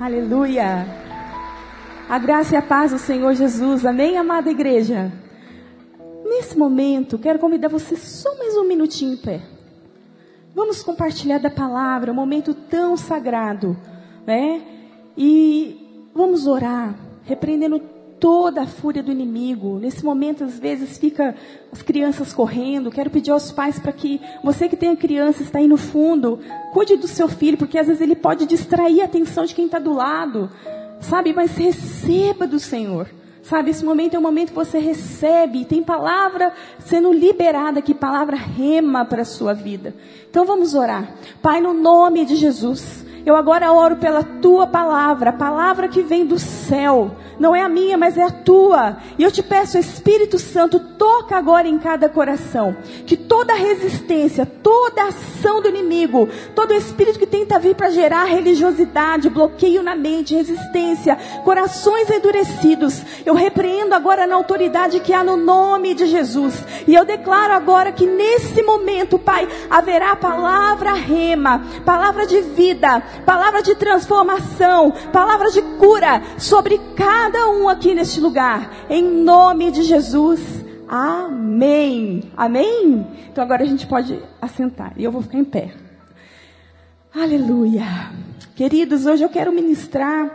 Aleluia. 0.00 0.86
A 2.08 2.18
graça 2.18 2.54
e 2.54 2.56
a 2.56 2.62
paz 2.62 2.90
do 2.90 2.98
Senhor 2.98 3.34
Jesus. 3.34 3.84
Amém, 3.84 4.16
amada 4.16 4.50
igreja? 4.50 5.12
Nesse 6.24 6.56
momento, 6.56 7.18
quero 7.18 7.38
convidar 7.38 7.68
você 7.68 7.96
só 7.96 8.34
mais 8.38 8.56
um 8.56 8.66
minutinho 8.66 9.12
em 9.12 9.16
pé. 9.18 9.42
Vamos 10.54 10.82
compartilhar 10.82 11.36
da 11.36 11.50
palavra, 11.50 12.12
um 12.12 12.14
momento 12.14 12.54
tão 12.54 12.96
sagrado, 12.96 13.76
né? 14.26 14.62
E 15.18 16.08
vamos 16.14 16.46
orar, 16.46 16.94
repreendendo 17.24 17.78
toda 18.20 18.62
a 18.62 18.66
fúria 18.66 19.02
do 19.02 19.10
inimigo. 19.10 19.78
Nesse 19.78 20.04
momento, 20.04 20.44
às 20.44 20.58
vezes, 20.58 20.98
fica 20.98 21.34
as 21.72 21.80
crianças 21.80 22.32
correndo. 22.32 22.90
Quero 22.90 23.10
pedir 23.10 23.30
aos 23.30 23.50
pais 23.50 23.78
para 23.78 23.92
que 23.92 24.20
você 24.44 24.68
que 24.68 24.76
tem 24.76 24.94
criança, 24.94 25.42
está 25.42 25.58
aí 25.58 25.66
no 25.66 25.78
fundo, 25.78 26.38
cuide 26.72 26.96
do 26.96 27.08
seu 27.08 27.28
filho, 27.28 27.56
porque 27.56 27.78
às 27.78 27.86
vezes 27.86 28.02
ele 28.02 28.14
pode 28.14 28.44
distrair 28.44 29.00
a 29.00 29.06
atenção 29.06 29.46
de 29.46 29.54
quem 29.54 29.64
está 29.64 29.78
do 29.78 29.94
lado. 29.94 30.50
Sabe? 31.00 31.32
Mas 31.32 31.56
receba 31.56 32.46
do 32.46 32.60
Senhor. 32.60 33.08
Sabe, 33.42 33.70
esse 33.70 33.84
momento 33.84 34.14
é 34.14 34.18
o 34.18 34.22
momento 34.22 34.50
que 34.50 34.54
você 34.54 34.78
recebe, 34.78 35.64
tem 35.64 35.82
palavra 35.82 36.52
sendo 36.80 37.10
liberada 37.10 37.78
aqui, 37.78 37.94
palavra 37.94 38.36
rema 38.36 39.04
para 39.04 39.22
a 39.22 39.24
sua 39.24 39.54
vida. 39.54 39.94
Então 40.28 40.44
vamos 40.44 40.74
orar. 40.74 41.14
Pai, 41.40 41.60
no 41.60 41.72
nome 41.72 42.24
de 42.26 42.36
Jesus, 42.36 43.04
eu 43.24 43.34
agora 43.34 43.72
oro 43.72 43.96
pela 43.96 44.22
tua 44.22 44.66
palavra, 44.66 45.30
a 45.30 45.32
palavra 45.32 45.88
que 45.88 46.02
vem 46.02 46.24
do 46.24 46.38
céu. 46.38 47.10
Não 47.40 47.56
é 47.56 47.62
a 47.62 47.70
minha, 47.70 47.96
mas 47.96 48.18
é 48.18 48.22
a 48.22 48.30
tua. 48.30 48.98
E 49.18 49.22
eu 49.22 49.32
te 49.32 49.42
peço, 49.42 49.78
Espírito 49.78 50.38
Santo, 50.38 50.78
toca 50.78 51.34
agora 51.34 51.66
em 51.66 51.78
cada 51.78 52.06
coração. 52.06 52.76
Que 53.06 53.16
toda 53.16 53.54
resistência, 53.54 54.44
toda 54.44 55.04
ação 55.04 55.62
do 55.62 55.68
inimigo, 55.68 56.28
todo 56.54 56.74
espírito 56.74 57.18
que 57.18 57.26
tenta 57.26 57.58
vir 57.58 57.74
para 57.74 57.88
gerar 57.88 58.24
religiosidade, 58.24 59.30
bloqueio 59.30 59.82
na 59.82 59.96
mente, 59.96 60.34
resistência, 60.34 61.16
corações 61.42 62.10
endurecidos, 62.10 63.00
eu 63.24 63.32
repreendo 63.32 63.94
agora 63.94 64.26
na 64.26 64.34
autoridade 64.34 65.00
que 65.00 65.14
há 65.14 65.24
no 65.24 65.38
nome 65.38 65.94
de 65.94 66.04
Jesus. 66.04 66.62
E 66.86 66.94
eu 66.94 67.06
declaro 67.06 67.54
agora 67.54 67.90
que 67.90 68.04
nesse 68.04 68.62
momento, 68.62 69.18
Pai, 69.18 69.48
haverá 69.70 70.14
palavra 70.14 70.92
rema, 70.92 71.62
palavra 71.86 72.26
de 72.26 72.42
vida, 72.42 73.02
palavra 73.24 73.62
de 73.62 73.74
transformação, 73.76 74.92
palavra 75.10 75.50
de 75.50 75.62
cura 75.80 76.22
sobre 76.38 76.78
cada 76.94 77.48
um 77.48 77.66
aqui 77.66 77.94
neste 77.94 78.20
lugar. 78.20 78.70
Em 78.90 79.02
nome 79.02 79.70
de 79.70 79.82
Jesus. 79.82 80.40
Amém. 80.86 82.30
Amém? 82.36 83.06
Então 83.32 83.42
agora 83.42 83.62
a 83.62 83.66
gente 83.66 83.86
pode 83.86 84.22
assentar. 84.42 84.92
E 84.98 85.04
eu 85.04 85.10
vou 85.10 85.22
ficar 85.22 85.38
em 85.38 85.44
pé. 85.44 85.72
Aleluia. 87.14 87.86
Queridos, 88.54 89.06
hoje 89.06 89.24
eu 89.24 89.30
quero 89.30 89.50
ministrar, 89.50 90.30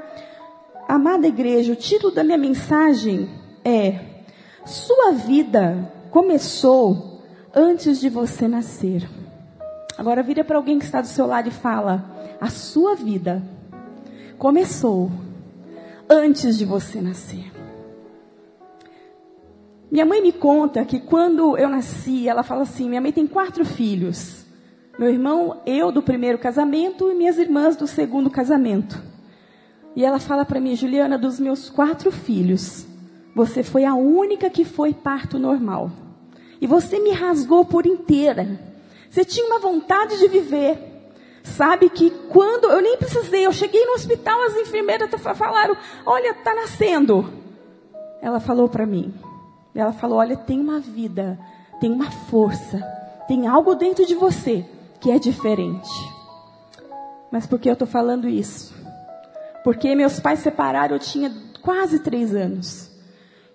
amada 0.90 1.28
igreja, 1.28 1.74
o 1.74 1.76
título 1.76 2.12
da 2.12 2.24
minha 2.24 2.40
mensagem 2.40 3.30
é 3.64 4.00
Sua 4.66 5.12
vida 5.12 5.92
começou 6.10 7.22
antes 7.54 8.00
de 8.00 8.10
você 8.10 8.48
nascer. 8.48 9.08
Agora 9.96 10.24
vira 10.24 10.44
para 10.44 10.58
alguém 10.58 10.80
que 10.80 10.86
está 10.86 11.02
do 11.02 11.08
seu 11.08 11.28
lado 11.28 11.50
e 11.50 11.52
fala: 11.52 12.04
a 12.42 12.50
sua 12.50 12.96
vida 12.96 13.44
começou 14.38 15.12
antes 16.10 16.58
de 16.58 16.66
você 16.66 17.02
nascer. 17.02 17.52
Minha 19.92 20.06
mãe 20.06 20.22
me 20.22 20.32
conta 20.32 20.84
que 20.84 21.00
quando 21.00 21.58
eu 21.58 21.70
nasci, 21.70 22.28
ela 22.28 22.44
fala 22.44 22.64
assim: 22.64 22.90
minha 22.90 23.02
mãe 23.02 23.12
tem 23.12 23.28
quatro 23.28 23.64
filhos. 23.64 24.46
Meu 24.98 25.10
irmão, 25.10 25.62
eu 25.66 25.92
do 25.92 26.02
primeiro 26.02 26.38
casamento 26.38 27.12
e 27.12 27.16
minhas 27.16 27.38
irmãs 27.38 27.76
do 27.76 27.86
segundo 27.86 28.30
casamento. 28.30 29.02
E 29.96 30.04
ela 30.04 30.20
fala 30.20 30.46
para 30.46 30.60
mim, 30.60 30.76
Juliana, 30.76 31.18
dos 31.18 31.40
meus 31.40 31.70
quatro 31.70 32.12
filhos, 32.12 32.86
você 33.34 33.64
foi 33.64 33.86
a 33.86 33.94
única 33.94 34.50
que 34.50 34.66
foi 34.66 34.94
parto 34.94 35.38
normal. 35.38 35.92
E 36.62 36.68
você 36.68 37.00
me 37.00 37.12
rasgou 37.12 37.66
por 37.66 37.86
inteira. 37.86 38.60
Você 39.10 39.24
tinha 39.24 39.46
uma 39.46 39.60
vontade 39.60 40.18
de 40.18 40.28
viver. 40.28 40.95
Sabe 41.46 41.90
que 41.90 42.10
quando 42.10 42.66
eu 42.66 42.82
nem 42.82 42.98
precisei, 42.98 43.46
eu 43.46 43.54
cheguei 43.54 43.86
no 43.86 43.94
hospital, 43.94 44.42
as 44.42 44.56
enfermeiras 44.56 45.10
falaram: 45.38 45.78
Olha, 46.04 46.32
está 46.32 46.56
nascendo. 46.56 47.32
Ela 48.20 48.40
falou 48.40 48.68
para 48.68 48.86
mim. 48.86 49.14
Ela 49.74 49.94
falou: 49.94 50.18
Olha, 50.18 50.36
tem 50.36 50.60
uma 50.60 50.80
vida, 50.80 51.40
tem 51.80 51.92
uma 51.92 52.10
força, 52.10 52.82
tem 53.28 53.46
algo 53.46 53.76
dentro 53.76 54.06
de 54.08 54.16
você 54.16 54.66
que 55.00 55.12
é 55.12 55.20
diferente. 55.20 55.90
Mas 57.32 57.46
por 57.46 57.60
que 57.60 57.70
eu 57.70 57.74
estou 57.74 57.88
falando 57.88 58.28
isso? 58.28 58.74
Porque 59.64 59.94
meus 59.94 60.20
pais 60.20 60.40
separaram, 60.40 60.96
eu 60.96 61.00
tinha 61.00 61.32
quase 61.62 62.00
três 62.00 62.34
anos. 62.34 62.90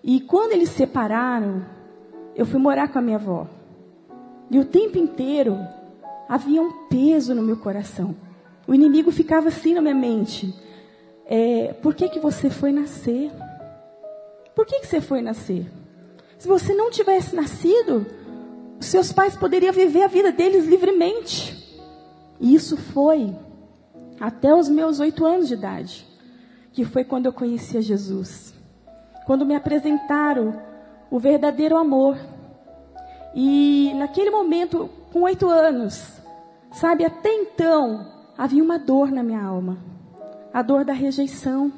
E 0.02 0.20
quando 0.20 0.52
eles 0.52 0.70
separaram, 0.70 1.66
eu 2.36 2.46
fui 2.46 2.60
morar 2.60 2.88
com 2.88 3.00
a 3.00 3.02
minha 3.02 3.16
avó. 3.16 3.48
E 4.48 4.58
o 4.58 4.64
tempo 4.64 4.96
inteiro 4.96 5.58
havia 6.30 6.62
um 6.62 6.86
peso 6.86 7.34
no 7.34 7.42
meu 7.42 7.56
coração. 7.56 8.14
O 8.64 8.72
inimigo 8.72 9.10
ficava 9.10 9.48
assim 9.48 9.74
na 9.74 9.80
minha 9.80 9.96
mente. 9.96 10.54
É, 11.26 11.72
por 11.82 11.92
que, 11.92 12.08
que 12.08 12.20
você 12.20 12.48
foi 12.48 12.70
nascer? 12.70 13.32
Por 14.54 14.64
que, 14.64 14.78
que 14.78 14.86
você 14.86 15.00
foi 15.00 15.20
nascer? 15.20 15.66
Se 16.38 16.46
você 16.46 16.72
não 16.72 16.88
tivesse 16.88 17.34
nascido, 17.34 18.06
seus 18.78 19.12
pais 19.12 19.36
poderiam 19.36 19.72
viver 19.72 20.04
a 20.04 20.06
vida 20.06 20.30
deles 20.30 20.66
livremente. 20.66 21.80
E 22.38 22.54
isso 22.54 22.76
foi 22.76 23.34
até 24.20 24.54
os 24.54 24.68
meus 24.68 25.00
oito 25.00 25.26
anos 25.26 25.48
de 25.48 25.54
idade, 25.54 26.06
que 26.72 26.84
foi 26.84 27.02
quando 27.02 27.26
eu 27.26 27.32
conhecia 27.32 27.82
Jesus. 27.82 28.54
Quando 29.26 29.44
me 29.44 29.56
apresentaram 29.56 30.62
o 31.10 31.18
verdadeiro 31.18 31.76
amor. 31.76 32.16
E 33.34 33.92
naquele 33.96 34.30
momento, 34.30 34.88
com 35.12 35.22
oito 35.22 35.48
anos, 35.48 36.19
Sabe, 36.72 37.04
até 37.04 37.32
então 37.32 38.06
havia 38.36 38.62
uma 38.62 38.78
dor 38.78 39.10
na 39.10 39.22
minha 39.22 39.42
alma. 39.42 39.78
A 40.52 40.62
dor 40.62 40.84
da 40.84 40.92
rejeição. 40.92 41.72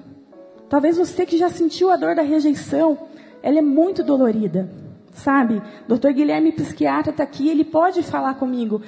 Talvez 0.68 0.96
você 0.96 1.26
que 1.26 1.36
já 1.36 1.48
sentiu 1.48 1.90
a 1.90 1.96
dor 1.96 2.14
da 2.14 2.22
rejeição, 2.22 2.98
ela 3.42 3.58
é 3.58 3.62
muito 3.62 4.02
dolorida. 4.02 4.70
Sabe? 5.12 5.62
Doutor 5.86 6.12
Guilherme, 6.12 6.52
psiquiatra, 6.52 7.10
está 7.10 7.22
aqui, 7.22 7.48
ele 7.48 7.64
pode 7.64 8.02
falar 8.02 8.34
comigo 8.34 8.80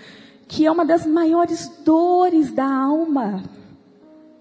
que 0.47 0.67
é 0.67 0.71
uma 0.71 0.85
das 0.85 1.07
maiores 1.07 1.69
dores 1.85 2.53
da 2.53 2.67
alma. 2.67 3.43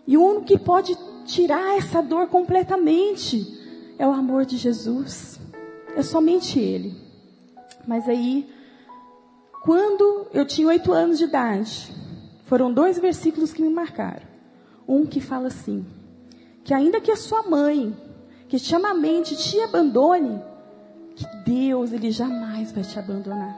E 0.06 0.18
o 0.18 0.24
único 0.24 0.46
que 0.46 0.60
pode 0.60 0.98
tirar 1.26 1.78
essa 1.78 2.02
dor 2.02 2.28
completamente 2.28 3.42
é 3.98 4.08
o 4.08 4.12
amor 4.12 4.46
de 4.46 4.58
Jesus. 4.58 5.40
É 5.96 6.02
somente 6.02 6.60
Ele. 6.60 6.94
Mas 7.88 8.08
aí 8.08 8.48
quando 9.64 10.28
eu 10.34 10.46
tinha 10.46 10.68
oito 10.68 10.92
anos 10.92 11.18
de 11.18 11.24
idade, 11.24 11.90
foram 12.44 12.72
dois 12.72 13.00
versículos 13.00 13.54
que 13.54 13.62
me 13.62 13.70
marcaram. 13.70 14.28
Um 14.86 15.06
que 15.06 15.22
fala 15.22 15.48
assim: 15.48 15.86
que 16.66 16.74
ainda 16.74 17.00
que 17.00 17.10
a 17.10 17.16
sua 17.16 17.44
mãe, 17.44 17.96
que 18.50 18.60
te 18.60 18.76
ama 18.76 18.90
a 18.90 18.94
mente, 18.94 19.38
te 19.38 19.58
abandone, 19.62 20.42
que 21.16 21.26
Deus, 21.46 21.94
Ele 21.94 22.12
jamais 22.12 22.74
vai 22.74 22.84
te 22.84 23.00
abandonar. 23.00 23.56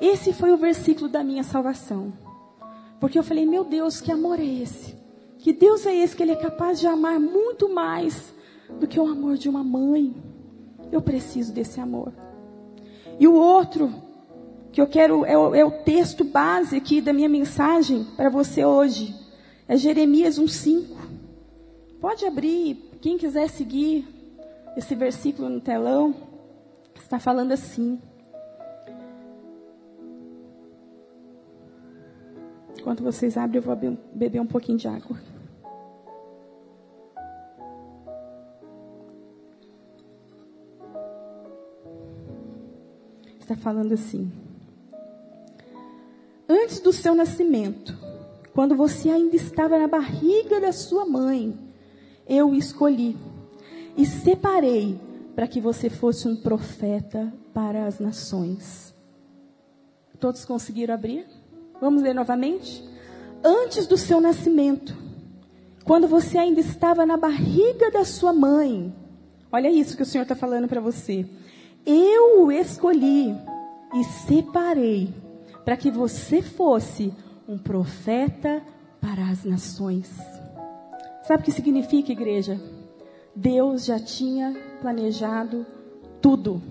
Esse 0.00 0.32
foi 0.32 0.52
o 0.52 0.56
versículo 0.56 1.08
da 1.08 1.22
minha 1.22 1.44
salvação. 1.44 2.12
Porque 2.98 3.18
eu 3.18 3.22
falei, 3.22 3.46
meu 3.46 3.62
Deus, 3.62 4.00
que 4.00 4.10
amor 4.10 4.40
é 4.40 4.44
esse? 4.44 4.96
Que 5.38 5.52
Deus 5.52 5.86
é 5.86 5.94
esse 5.94 6.16
que 6.16 6.22
Ele 6.24 6.32
é 6.32 6.36
capaz 6.36 6.80
de 6.80 6.86
amar 6.88 7.20
muito 7.20 7.72
mais 7.72 8.34
do 8.80 8.88
que 8.88 8.98
o 8.98 9.06
amor 9.06 9.36
de 9.36 9.48
uma 9.48 9.62
mãe? 9.62 10.16
Eu 10.90 11.00
preciso 11.00 11.52
desse 11.52 11.80
amor. 11.80 12.12
E 13.20 13.28
o 13.28 13.34
outro 13.34 14.05
que 14.76 14.80
eu 14.82 14.86
quero, 14.86 15.24
é 15.24 15.38
o, 15.38 15.54
é 15.54 15.64
o 15.64 15.70
texto 15.70 16.22
base 16.22 16.76
aqui 16.76 17.00
da 17.00 17.10
minha 17.10 17.30
mensagem 17.30 18.04
para 18.14 18.28
você 18.28 18.62
hoje. 18.62 19.16
É 19.66 19.74
Jeremias 19.74 20.38
1,5. 20.38 20.94
Pode 21.98 22.26
abrir, 22.26 22.74
quem 23.00 23.16
quiser 23.16 23.48
seguir 23.48 24.06
esse 24.76 24.94
versículo 24.94 25.48
no 25.48 25.62
telão, 25.62 26.14
está 26.94 27.18
falando 27.18 27.52
assim. 27.52 27.98
Enquanto 32.78 33.02
vocês 33.02 33.38
abrem, 33.38 33.62
eu 33.62 33.66
vou 33.66 33.98
beber 34.12 34.40
um 34.40 34.46
pouquinho 34.46 34.76
de 34.76 34.88
água. 34.88 35.18
Está 43.40 43.56
falando 43.56 43.94
assim 43.94 44.45
antes 46.48 46.80
do 46.80 46.92
seu 46.92 47.14
nascimento, 47.14 47.96
quando 48.52 48.74
você 48.74 49.10
ainda 49.10 49.36
estava 49.36 49.78
na 49.78 49.86
barriga 49.86 50.60
da 50.60 50.72
sua 50.72 51.04
mãe, 51.04 51.56
eu 52.26 52.50
o 52.50 52.54
escolhi 52.54 53.16
e 53.96 54.06
separei 54.06 54.98
para 55.34 55.46
que 55.46 55.60
você 55.60 55.90
fosse 55.90 56.26
um 56.26 56.36
profeta 56.36 57.32
para 57.52 57.86
as 57.86 57.98
nações. 57.98 58.94
Todos 60.18 60.44
conseguiram 60.44 60.94
abrir? 60.94 61.26
Vamos 61.80 62.02
ler 62.02 62.14
novamente? 62.14 62.82
Antes 63.44 63.86
do 63.86 63.98
seu 63.98 64.20
nascimento, 64.20 64.96
quando 65.84 66.08
você 66.08 66.38
ainda 66.38 66.60
estava 66.60 67.04
na 67.04 67.16
barriga 67.16 67.90
da 67.90 68.04
sua 68.04 68.32
mãe. 68.32 68.92
Olha 69.52 69.70
isso 69.70 69.96
que 69.96 70.02
o 70.02 70.06
Senhor 70.06 70.22
está 70.22 70.34
falando 70.34 70.66
para 70.66 70.80
você. 70.80 71.26
Eu 71.84 72.42
o 72.42 72.50
escolhi 72.50 73.36
e 73.94 74.04
separei 74.26 75.14
para 75.66 75.76
que 75.76 75.90
você 75.90 76.40
fosse 76.40 77.12
um 77.48 77.58
profeta 77.58 78.62
para 79.00 79.28
as 79.28 79.44
nações. 79.44 80.08
Sabe 81.24 81.42
o 81.42 81.44
que 81.44 81.50
significa, 81.50 82.12
igreja? 82.12 82.60
Deus 83.34 83.84
já 83.84 83.98
tinha 83.98 84.54
planejado 84.80 85.66
tudo. 86.22 86.62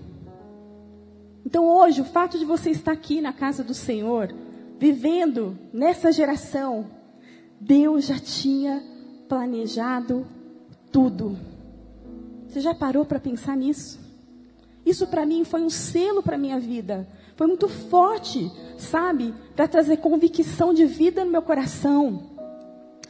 Então 1.44 1.68
hoje, 1.68 2.00
o 2.00 2.06
fato 2.06 2.38
de 2.38 2.46
você 2.46 2.70
estar 2.70 2.92
aqui 2.92 3.20
na 3.20 3.34
casa 3.34 3.62
do 3.62 3.74
Senhor, 3.74 4.34
vivendo 4.78 5.58
nessa 5.74 6.10
geração, 6.10 6.86
Deus 7.60 8.06
já 8.06 8.18
tinha 8.18 8.82
planejado 9.28 10.26
tudo. 10.90 11.36
Você 12.48 12.60
já 12.60 12.74
parou 12.74 13.04
para 13.04 13.20
pensar 13.20 13.58
nisso? 13.58 14.05
Isso 14.86 15.08
para 15.08 15.26
mim 15.26 15.44
foi 15.44 15.62
um 15.62 15.68
selo 15.68 16.22
para 16.22 16.38
minha 16.38 16.60
vida. 16.60 17.08
Foi 17.34 17.48
muito 17.48 17.68
forte, 17.68 18.48
sabe? 18.78 19.34
Para 19.56 19.66
trazer 19.66 19.96
convicção 19.96 20.72
de 20.72 20.86
vida 20.86 21.24
no 21.24 21.32
meu 21.32 21.42
coração. 21.42 22.30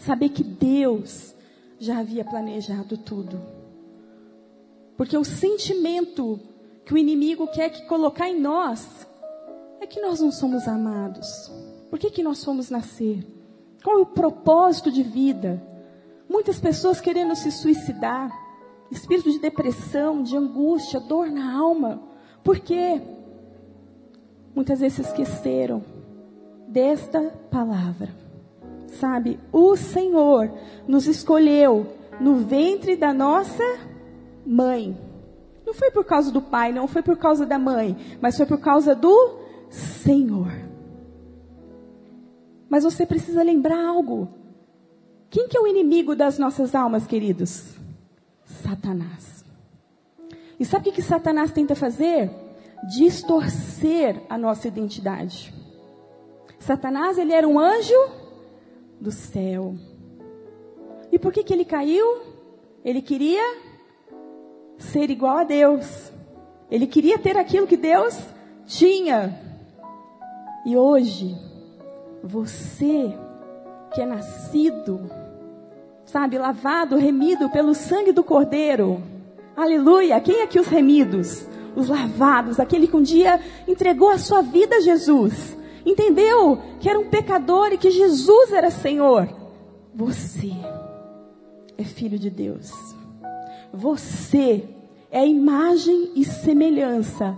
Saber 0.00 0.30
que 0.30 0.42
Deus 0.42 1.34
já 1.78 1.98
havia 1.98 2.24
planejado 2.24 2.96
tudo. 2.96 3.40
Porque 4.96 5.18
o 5.18 5.24
sentimento 5.24 6.40
que 6.86 6.94
o 6.94 6.98
inimigo 6.98 7.46
quer 7.48 7.68
que 7.68 7.86
colocar 7.86 8.30
em 8.30 8.40
nós 8.40 9.06
é 9.78 9.86
que 9.86 10.00
nós 10.00 10.20
não 10.20 10.32
somos 10.32 10.66
amados. 10.66 11.52
Por 11.90 11.98
que, 11.98 12.10
que 12.10 12.22
nós 12.22 12.42
fomos 12.42 12.70
nascer? 12.70 13.22
Qual 13.84 13.98
é 13.98 14.00
o 14.00 14.06
propósito 14.06 14.90
de 14.90 15.02
vida? 15.02 15.62
Muitas 16.28 16.58
pessoas 16.58 17.00
querendo 17.00 17.36
se 17.36 17.52
suicidar, 17.52 18.30
espírito 18.90 19.30
de 19.30 19.38
depressão, 19.38 20.22
de 20.22 20.36
angústia, 20.36 21.00
dor 21.00 21.30
na 21.30 21.56
alma. 21.58 22.02
Por 22.42 22.58
quê? 22.58 23.00
Muitas 24.54 24.80
vezes 24.80 24.96
se 24.96 25.02
esqueceram 25.02 25.84
desta 26.68 27.20
palavra. 27.50 28.08
Sabe, 28.86 29.38
o 29.52 29.76
Senhor 29.76 30.50
nos 30.86 31.06
escolheu 31.06 31.86
no 32.20 32.36
ventre 32.36 32.96
da 32.96 33.12
nossa 33.12 33.64
mãe. 34.46 34.96
Não 35.66 35.74
foi 35.74 35.90
por 35.90 36.04
causa 36.04 36.30
do 36.30 36.40
pai, 36.40 36.72
não 36.72 36.86
foi 36.86 37.02
por 37.02 37.16
causa 37.16 37.44
da 37.44 37.58
mãe, 37.58 37.96
mas 38.20 38.36
foi 38.36 38.46
por 38.46 38.58
causa 38.58 38.94
do 38.94 39.38
Senhor. 39.68 40.52
Mas 42.68 42.84
você 42.84 43.04
precisa 43.04 43.42
lembrar 43.42 43.84
algo. 43.84 44.28
Quem 45.28 45.48
que 45.48 45.56
é 45.56 45.60
o 45.60 45.66
inimigo 45.66 46.14
das 46.14 46.38
nossas 46.38 46.74
almas, 46.74 47.06
queridos? 47.06 47.74
Satanás. 48.46 49.44
E 50.58 50.64
sabe 50.64 50.88
o 50.88 50.92
que, 50.92 51.02
Satanás 51.02 51.52
tenta 51.52 51.74
fazer? 51.74 52.30
Distorcer 52.88 54.22
a 54.28 54.38
nossa 54.38 54.68
identidade. 54.68 55.52
Satanás, 56.58 57.18
ele 57.18 57.32
era 57.32 57.46
um 57.46 57.58
anjo 57.58 57.94
do 59.00 59.10
céu. 59.10 59.74
E 61.12 61.18
por 61.18 61.32
que, 61.32 61.44
que 61.44 61.52
ele 61.52 61.64
caiu? 61.64 62.22
Ele 62.84 63.02
queria 63.02 63.42
ser 64.78 65.10
igual 65.10 65.38
a 65.38 65.44
Deus. 65.44 66.12
Ele 66.70 66.86
queria 66.86 67.18
ter 67.18 67.36
aquilo 67.36 67.66
que 67.66 67.76
Deus 67.76 68.18
tinha. 68.64 69.38
E 70.64 70.76
hoje, 70.76 71.36
você 72.22 73.14
que 73.92 74.00
é 74.00 74.06
nascido, 74.06 75.10
sabe, 76.06 76.38
lavado, 76.38 76.96
remido 76.96 77.50
pelo 77.50 77.74
sangue 77.74 78.12
do 78.12 78.22
Cordeiro. 78.22 79.02
Aleluia! 79.56 80.20
Quem 80.20 80.36
é 80.36 80.42
aqui 80.44 80.58
os 80.58 80.68
remidos? 80.68 81.46
Os 81.74 81.88
lavados, 81.88 82.58
aquele 82.58 82.86
que 82.86 82.96
um 82.96 83.02
dia 83.02 83.40
entregou 83.68 84.10
a 84.10 84.18
sua 84.18 84.40
vida 84.40 84.76
a 84.76 84.80
Jesus. 84.80 85.56
Entendeu 85.84 86.58
que 86.80 86.88
era 86.88 86.98
um 86.98 87.10
pecador 87.10 87.72
e 87.72 87.78
que 87.78 87.90
Jesus 87.90 88.52
era 88.52 88.70
Senhor. 88.70 89.28
Você 89.94 90.52
é 91.76 91.84
filho 91.84 92.18
de 92.18 92.30
Deus. 92.30 92.70
Você 93.72 94.64
é 95.10 95.20
a 95.20 95.26
imagem 95.26 96.12
e 96.14 96.24
semelhança 96.24 97.36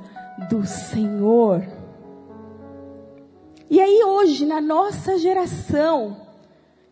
do 0.48 0.64
Senhor. 0.66 1.66
E 3.70 3.80
aí 3.80 4.02
hoje, 4.04 4.46
na 4.46 4.60
nossa 4.60 5.18
geração, 5.18 6.16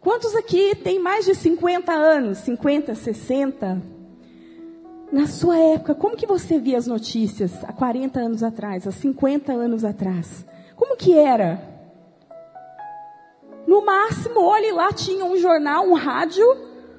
quantos 0.06 0.36
aqui 0.36 0.76
têm 0.76 1.00
mais 1.00 1.24
de 1.24 1.34
50 1.34 1.90
anos, 1.90 2.38
50, 2.38 2.94
60? 2.94 3.82
Na 5.10 5.26
sua 5.26 5.58
época, 5.58 5.96
como 5.96 6.16
que 6.16 6.28
você 6.28 6.60
via 6.60 6.78
as 6.78 6.86
notícias 6.86 7.52
há 7.64 7.72
40 7.72 8.20
anos 8.20 8.44
atrás, 8.44 8.86
há 8.86 8.92
50 8.92 9.52
anos 9.52 9.84
atrás? 9.84 10.46
Como 10.76 10.96
que 10.96 11.12
era? 11.12 11.60
No 13.66 13.84
máximo, 13.84 14.42
olhe 14.42 14.70
lá, 14.70 14.92
tinha 14.92 15.24
um 15.24 15.36
jornal, 15.38 15.84
um 15.84 15.94
rádio, 15.94 16.46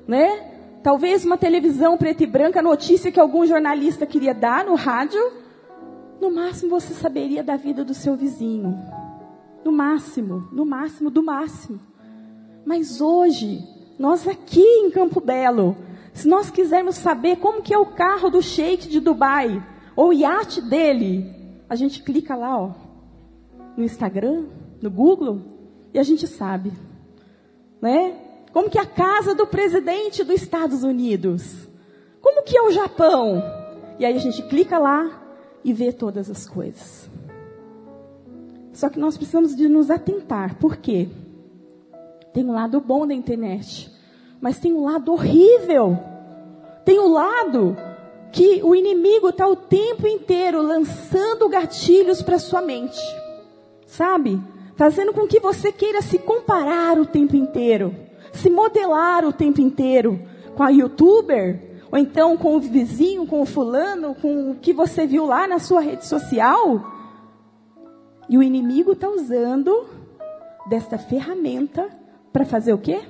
né? 0.06 0.82
Talvez 0.84 1.24
uma 1.24 1.38
televisão 1.38 1.96
preta 1.96 2.26
e 2.26 2.28
branca, 2.28 2.62
notícia 2.62 3.10
que 3.10 3.22
algum 3.22 3.46
jornalista 3.46 4.06
queria 4.06 4.34
dar 4.34 4.66
no 4.66 4.76
rádio. 4.76 5.22
No 6.20 6.30
máximo 6.30 6.72
você 6.72 6.94
saberia 6.94 7.42
da 7.42 7.56
vida 7.56 7.86
do 7.86 7.94
seu 7.94 8.18
vizinho. 8.18 8.78
No 9.64 9.72
máximo, 9.72 10.50
no 10.52 10.66
máximo, 10.66 11.10
do 11.10 11.24
máximo. 11.24 11.80
Mas 12.68 13.00
hoje, 13.00 13.66
nós 13.98 14.28
aqui 14.28 14.60
em 14.60 14.92
Campo 14.92 15.22
Belo, 15.22 15.78
se 16.14 16.28
nós 16.28 16.50
quisermos 16.50 16.96
saber 16.96 17.38
como 17.38 17.62
que 17.62 17.74
é 17.74 17.78
o 17.78 17.86
carro 17.86 18.30
do 18.30 18.42
Sheik 18.42 18.90
de 18.90 19.00
Dubai, 19.00 19.66
ou 19.96 20.10
o 20.10 20.14
iate 20.14 20.60
dele, 20.60 21.34
a 21.70 21.76
gente 21.78 22.04
clica 22.04 22.36
lá, 22.36 22.62
ó, 22.62 22.72
no 23.78 23.86
Instagram, 23.86 24.48
no 24.82 24.92
Google, 24.92 25.40
e 25.94 25.98
a 25.98 26.04
gente 26.04 26.28
sabe, 26.28 26.74
né? 27.82 28.20
Como 28.52 28.70
que 28.70 28.78
é 28.78 28.82
a 28.82 28.86
casa 28.86 29.34
do 29.34 29.48
presidente 29.48 30.22
dos 30.26 30.36
Estados 30.36 30.84
Unidos? 30.84 31.70
Como 32.20 32.44
que 32.44 32.58
é 32.58 32.62
o 32.64 32.72
Japão? 32.72 33.42
E 33.98 34.06
aí 34.06 34.14
a 34.14 34.20
gente 34.20 34.42
clica 34.42 34.78
lá 34.78 35.24
e 35.64 35.72
vê 35.72 35.94
todas 35.94 36.30
as 36.30 36.46
coisas. 36.46 37.10
Só 38.74 38.90
que 38.90 39.00
nós 39.00 39.16
precisamos 39.16 39.56
de 39.56 39.70
nos 39.70 39.90
atentar. 39.90 40.56
Por 40.56 40.76
quê? 40.76 41.08
Tem 42.38 42.46
um 42.46 42.54
lado 42.54 42.80
bom 42.80 43.08
da 43.08 43.16
internet, 43.16 43.92
mas 44.40 44.60
tem 44.60 44.72
um 44.72 44.86
lado 44.86 45.12
horrível. 45.12 45.98
Tem 46.86 47.00
um 47.00 47.08
lado 47.08 47.76
que 48.32 48.62
o 48.64 48.76
inimigo 48.76 49.30
está 49.30 49.48
o 49.48 49.56
tempo 49.56 50.06
inteiro 50.06 50.62
lançando 50.62 51.50
gatilhos 51.50 52.22
para 52.22 52.38
sua 52.38 52.62
mente. 52.62 53.02
Sabe? 53.88 54.40
Fazendo 54.76 55.14
com 55.14 55.26
que 55.26 55.40
você 55.40 55.72
queira 55.72 56.00
se 56.04 56.20
comparar 56.20 57.00
o 57.00 57.08
tempo 57.08 57.36
inteiro 57.36 57.96
se 58.34 58.52
modelar 58.52 59.26
o 59.26 59.34
tempo 59.34 59.60
inteiro 59.60 60.22
com 60.56 60.62
a 60.62 60.70
youtuber, 60.70 61.80
ou 61.92 61.98
então 61.98 62.38
com 62.38 62.56
o 62.56 62.60
vizinho, 62.60 63.26
com 63.26 63.42
o 63.42 63.48
fulano, 63.48 64.14
com 64.14 64.52
o 64.52 64.56
que 64.56 64.74
você 64.74 65.08
viu 65.08 65.26
lá 65.26 65.48
na 65.48 65.58
sua 65.58 65.82
rede 65.82 66.06
social. 66.06 66.86
E 68.30 68.38
o 68.38 68.44
inimigo 68.44 68.92
está 68.92 69.10
usando 69.10 69.88
desta 70.70 71.00
ferramenta 71.00 71.90
para 72.32 72.46
fazer 72.46 72.74
o 72.74 72.78
quê? 72.78 73.02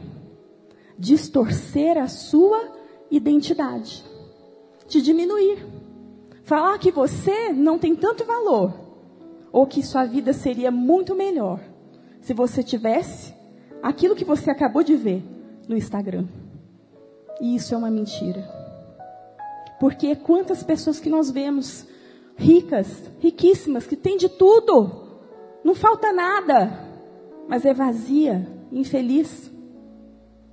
Distorcer 0.97 1.97
a 1.97 2.07
sua 2.07 2.71
identidade, 3.09 4.03
te 4.87 5.01
diminuir, 5.01 5.65
falar 6.43 6.77
que 6.79 6.91
você 6.91 7.51
não 7.53 7.77
tem 7.77 7.95
tanto 7.95 8.25
valor, 8.25 8.73
ou 9.51 9.65
que 9.65 9.83
sua 9.83 10.05
vida 10.05 10.33
seria 10.33 10.71
muito 10.71 11.15
melhor 11.15 11.59
se 12.21 12.33
você 12.33 12.61
tivesse 12.61 13.33
aquilo 13.81 14.15
que 14.15 14.25
você 14.25 14.51
acabou 14.51 14.83
de 14.83 14.95
ver 14.95 15.23
no 15.67 15.77
Instagram. 15.77 16.27
E 17.39 17.55
isso 17.55 17.73
é 17.73 17.77
uma 17.77 17.91
mentira. 17.91 18.43
Porque 19.79 20.15
quantas 20.15 20.63
pessoas 20.63 20.99
que 20.99 21.09
nós 21.09 21.29
vemos 21.29 21.85
ricas, 22.35 23.09
riquíssimas, 23.19 23.85
que 23.85 23.95
têm 23.95 24.17
de 24.17 24.29
tudo, 24.29 25.07
não 25.63 25.75
falta 25.75 26.11
nada, 26.11 26.87
mas 27.47 27.65
é 27.65 27.73
vazia, 27.73 28.47
infeliz. 28.71 29.51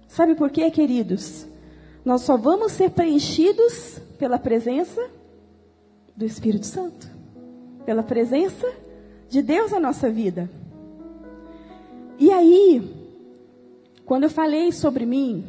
Sabe 0.06 0.34
por 0.34 0.50
quê, 0.50 0.70
queridos? 0.70 1.46
Nós 2.04 2.22
só 2.22 2.36
vamos 2.36 2.72
ser 2.72 2.90
preenchidos 2.90 3.98
pela 4.18 4.38
presença 4.38 5.00
do 6.16 6.24
Espírito 6.24 6.66
Santo, 6.66 7.08
pela 7.84 8.02
presença 8.02 8.66
de 9.28 9.42
Deus 9.42 9.72
na 9.72 9.80
nossa 9.80 10.08
vida. 10.10 10.48
E 12.18 12.30
aí, 12.30 12.94
quando 14.04 14.24
eu 14.24 14.30
falei 14.30 14.70
sobre 14.70 15.04
mim, 15.04 15.44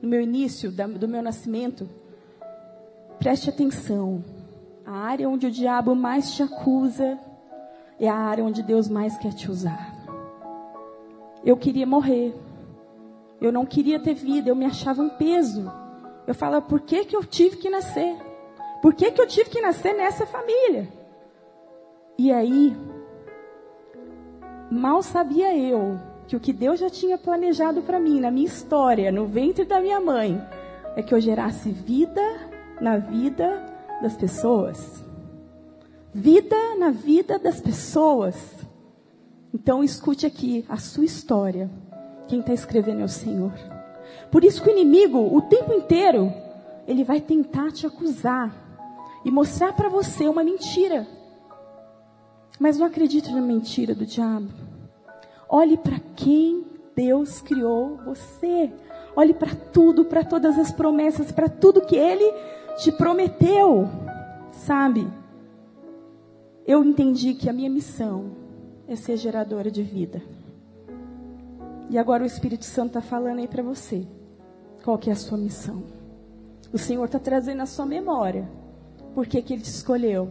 no 0.00 0.08
meu 0.08 0.20
início, 0.20 0.70
do 0.70 1.08
meu 1.08 1.22
nascimento, 1.22 1.88
preste 3.18 3.50
atenção. 3.50 4.22
A 4.86 4.92
área 4.92 5.28
onde 5.28 5.46
o 5.46 5.50
diabo 5.50 5.94
mais 5.94 6.32
te 6.32 6.42
acusa 6.42 7.18
é 7.98 8.08
a 8.08 8.14
área 8.14 8.44
onde 8.44 8.62
Deus 8.62 8.88
mais 8.88 9.18
quer 9.18 9.34
te 9.34 9.50
usar. 9.50 9.97
Eu 11.44 11.56
queria 11.56 11.86
morrer. 11.86 12.34
Eu 13.40 13.52
não 13.52 13.64
queria 13.64 14.00
ter 14.00 14.14
vida, 14.14 14.50
eu 14.50 14.56
me 14.56 14.64
achava 14.64 15.00
um 15.00 15.08
peso. 15.08 15.70
Eu 16.26 16.34
falava, 16.34 16.66
por 16.66 16.80
que, 16.80 17.04
que 17.04 17.16
eu 17.16 17.24
tive 17.24 17.56
que 17.56 17.70
nascer? 17.70 18.16
Por 18.82 18.94
que, 18.94 19.10
que 19.10 19.20
eu 19.20 19.26
tive 19.26 19.50
que 19.50 19.60
nascer 19.60 19.94
nessa 19.94 20.26
família? 20.26 20.88
E 22.18 22.32
aí, 22.32 22.76
mal 24.70 25.02
sabia 25.02 25.56
eu 25.56 25.98
que 26.26 26.36
o 26.36 26.40
que 26.40 26.52
Deus 26.52 26.78
já 26.78 26.90
tinha 26.90 27.16
planejado 27.16 27.80
para 27.82 27.98
mim, 27.98 28.20
na 28.20 28.30
minha 28.30 28.46
história, 28.46 29.10
no 29.10 29.26
ventre 29.26 29.64
da 29.64 29.80
minha 29.80 30.00
mãe, 30.00 30.40
é 30.94 31.02
que 31.02 31.14
eu 31.14 31.20
gerasse 31.20 31.70
vida 31.70 32.20
na 32.80 32.98
vida 32.98 33.64
das 34.02 34.16
pessoas. 34.16 35.04
Vida 36.12 36.56
na 36.76 36.90
vida 36.90 37.38
das 37.38 37.60
pessoas. 37.60 38.36
Então 39.52 39.82
escute 39.82 40.26
aqui 40.26 40.64
a 40.68 40.76
sua 40.76 41.04
história. 41.04 41.70
Quem 42.26 42.40
está 42.40 42.52
escrevendo 42.52 43.00
é 43.00 43.04
o 43.04 43.08
Senhor. 43.08 43.52
Por 44.30 44.44
isso 44.44 44.62
que 44.62 44.68
o 44.68 44.72
inimigo, 44.72 45.18
o 45.34 45.42
tempo 45.42 45.72
inteiro, 45.72 46.32
ele 46.86 47.04
vai 47.04 47.20
tentar 47.20 47.72
te 47.72 47.86
acusar 47.86 48.54
e 49.24 49.30
mostrar 49.30 49.72
para 49.72 49.88
você 49.88 50.28
uma 50.28 50.44
mentira. 50.44 51.06
Mas 52.58 52.78
não 52.78 52.86
acredite 52.86 53.32
na 53.32 53.40
mentira 53.40 53.94
do 53.94 54.04
diabo. 54.04 54.48
Olhe 55.48 55.76
para 55.76 55.98
quem 56.14 56.66
Deus 56.94 57.40
criou 57.40 57.96
você. 58.04 58.70
Olhe 59.16 59.32
para 59.32 59.54
tudo, 59.54 60.04
para 60.04 60.24
todas 60.24 60.58
as 60.58 60.70
promessas, 60.70 61.32
para 61.32 61.48
tudo 61.48 61.86
que 61.86 61.96
Ele 61.96 62.30
te 62.76 62.92
prometeu. 62.92 63.88
Sabe? 64.52 65.08
Eu 66.66 66.84
entendi 66.84 67.34
que 67.34 67.48
a 67.48 67.52
minha 67.52 67.70
missão 67.70 68.47
é 68.88 68.96
ser 68.96 69.16
geradora 69.18 69.70
de 69.70 69.82
vida. 69.82 70.22
E 71.90 71.98
agora 71.98 72.22
o 72.22 72.26
Espírito 72.26 72.64
Santo 72.64 72.88
está 72.88 73.00
falando 73.00 73.38
aí 73.38 73.46
para 73.46 73.62
você. 73.62 74.06
Qual 74.82 74.98
que 74.98 75.10
é 75.10 75.12
a 75.12 75.16
sua 75.16 75.36
missão? 75.36 75.82
O 76.72 76.78
Senhor 76.78 77.04
está 77.04 77.18
trazendo 77.18 77.62
a 77.62 77.66
sua 77.66 77.86
memória. 77.86 78.48
Por 79.14 79.26
que, 79.26 79.40
que 79.42 79.52
Ele 79.52 79.62
te 79.62 79.70
escolheu? 79.70 80.30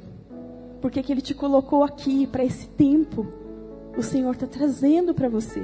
Por 0.81 0.91
que, 0.91 1.01
que 1.01 1.11
Ele 1.11 1.21
te 1.21 1.33
colocou 1.33 1.83
aqui 1.83 2.27
para 2.27 2.43
esse 2.43 2.67
tempo? 2.69 3.25
O 3.97 4.03
Senhor 4.03 4.33
está 4.33 4.47
trazendo 4.47 5.13
para 5.13 5.29
você. 5.29 5.61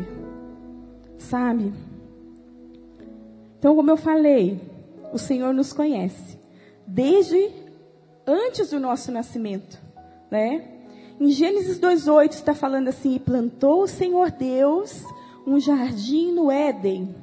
Sabe? 1.18 1.74
Então, 3.60 3.76
como 3.76 3.90
eu 3.90 3.98
falei, 3.98 4.60
o 5.12 5.18
Senhor 5.18 5.54
nos 5.54 5.72
conhece. 5.72 6.40
Desde 6.86 7.52
antes 8.26 8.72
do 8.72 8.80
nosso 8.80 9.12
nascimento. 9.12 9.80
Né? 10.30 10.73
Em 11.24 11.30
Gênesis 11.30 11.80
2,8 11.80 12.34
está 12.34 12.53
falando 12.53 12.89
assim: 12.89 13.18
plantou 13.18 13.84
o 13.84 13.88
Senhor 13.88 14.30
Deus 14.30 15.06
um 15.48 15.58
jardim 15.58 16.34
no 16.34 16.51
Éden 16.51 17.15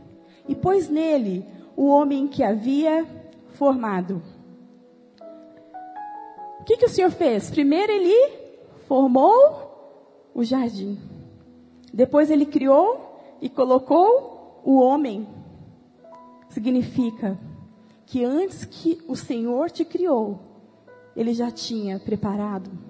e 0.49 0.55
pôs 0.55 0.89
nele 0.89 1.45
o 1.77 1.85
homem 1.85 2.27
que 2.27 2.43
havia 2.43 3.07
formado. 3.59 4.23
O 6.61 6.65
que, 6.65 6.79
que 6.79 6.87
o 6.87 6.89
Senhor 6.89 7.11
fez? 7.11 7.51
Primeiro 7.51 7.93
ele 7.93 8.39
formou 8.89 10.31
o 10.35 10.43
jardim. 10.43 10.99
Depois 11.93 12.31
ele 12.31 12.47
criou 12.47 13.37
e 13.39 13.51
colocou 13.51 14.63
o 14.65 14.81
homem. 14.81 15.29
Significa 16.49 17.39
que 18.07 18.25
antes 18.25 18.65
que 18.65 18.99
o 19.07 19.15
Senhor 19.15 19.71
te 19.71 19.85
criou, 19.85 20.41
ele 21.15 21.35
já 21.35 21.51
tinha 21.51 21.99
preparado 21.99 22.89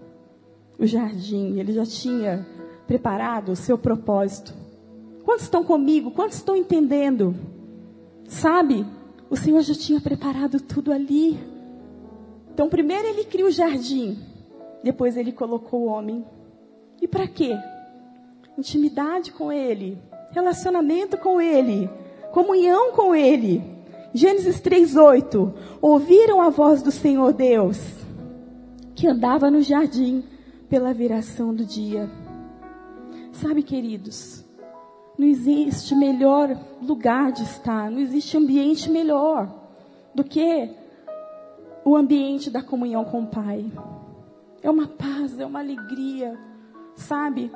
o 0.81 0.87
jardim, 0.87 1.59
ele 1.59 1.75
já 1.75 1.85
tinha 1.85 2.47
preparado 2.87 3.53
o 3.53 3.57
seu 3.57 3.77
propósito. 3.77 4.55
Quantos 5.23 5.45
estão 5.45 5.63
comigo? 5.63 6.11
Quantos 6.11 6.39
estão 6.39 6.57
entendendo? 6.57 7.37
Sabe? 8.27 8.87
O 9.29 9.37
Senhor 9.37 9.61
já 9.61 9.75
tinha 9.75 10.01
preparado 10.01 10.59
tudo 10.59 10.91
ali. 10.91 11.39
Então, 12.53 12.69
primeiro 12.69 13.07
ele 13.07 13.25
cria 13.25 13.47
o 13.47 13.51
jardim, 13.51 14.19
depois 14.83 15.19
ele 15.19 15.33
colocou 15.33 15.83
o 15.83 15.87
homem. 15.87 16.25
E 17.01 17.07
para 17.07 17.29
quê? 17.29 17.57
Intimidade 18.57 19.33
com 19.33 19.53
ele, 19.53 19.99
relacionamento 20.33 21.19
com 21.19 21.41
ele, 21.41 21.91
comunhão 22.33 22.93
com 22.93 23.15
ele. 23.15 23.63
Gênesis 24.15 24.61
3:8. 24.61 25.53
Ouviram 25.81 26.41
a 26.41 26.49
voz 26.49 26.83
do 26.83 26.91
Senhor 26.91 27.33
Deus, 27.33 27.79
que 28.95 29.07
andava 29.07 29.51
no 29.51 29.63
jardim 29.63 30.25
pela 30.71 30.95
viração 30.95 31.53
do 31.53 31.65
dia. 31.65 32.09
Sabe, 33.33 33.63
queridos, 33.63 34.45
não 35.19 35.27
existe 35.27 35.95
melhor 35.97 36.57
lugar 36.81 37.33
de 37.33 37.43
estar, 37.43 37.91
não 37.91 37.99
existe 37.99 38.37
ambiente 38.37 38.89
melhor 38.89 39.53
do 40.15 40.23
que 40.23 40.71
o 41.85 41.97
ambiente 41.97 42.49
da 42.49 42.63
comunhão 42.63 43.05
com 43.05 43.23
o 43.23 43.27
Pai. 43.27 43.71
É 44.63 44.71
uma 44.71 44.87
paz, 44.87 45.39
é 45.41 45.45
uma 45.45 45.59
alegria, 45.59 46.39
sabe? 46.95 47.51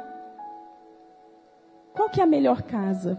Qual 1.94 2.10
que 2.10 2.20
é 2.20 2.24
a 2.24 2.26
melhor 2.26 2.62
casa? 2.62 3.16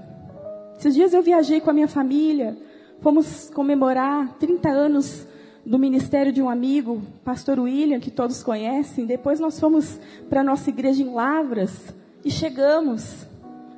Esses 0.77 0.93
dias 0.93 1.13
eu 1.13 1.23
viajei 1.23 1.61
com 1.61 1.69
a 1.69 1.73
minha 1.73 1.87
família, 1.87 2.57
fomos 2.99 3.49
comemorar 3.49 4.33
30 4.39 4.69
anos 4.69 5.25
do 5.65 5.79
ministério 5.79 6.31
de 6.31 6.41
um 6.41 6.49
amigo, 6.49 7.01
pastor 7.23 7.59
William, 7.59 7.99
que 7.99 8.11
todos 8.11 8.43
conhecem. 8.43 9.05
Depois 9.05 9.39
nós 9.39 9.59
fomos 9.59 9.99
para 10.29 10.41
a 10.41 10.43
nossa 10.43 10.69
igreja 10.69 11.01
em 11.01 11.11
Lavras 11.11 11.93
e 12.23 12.29
chegamos. 12.29 13.27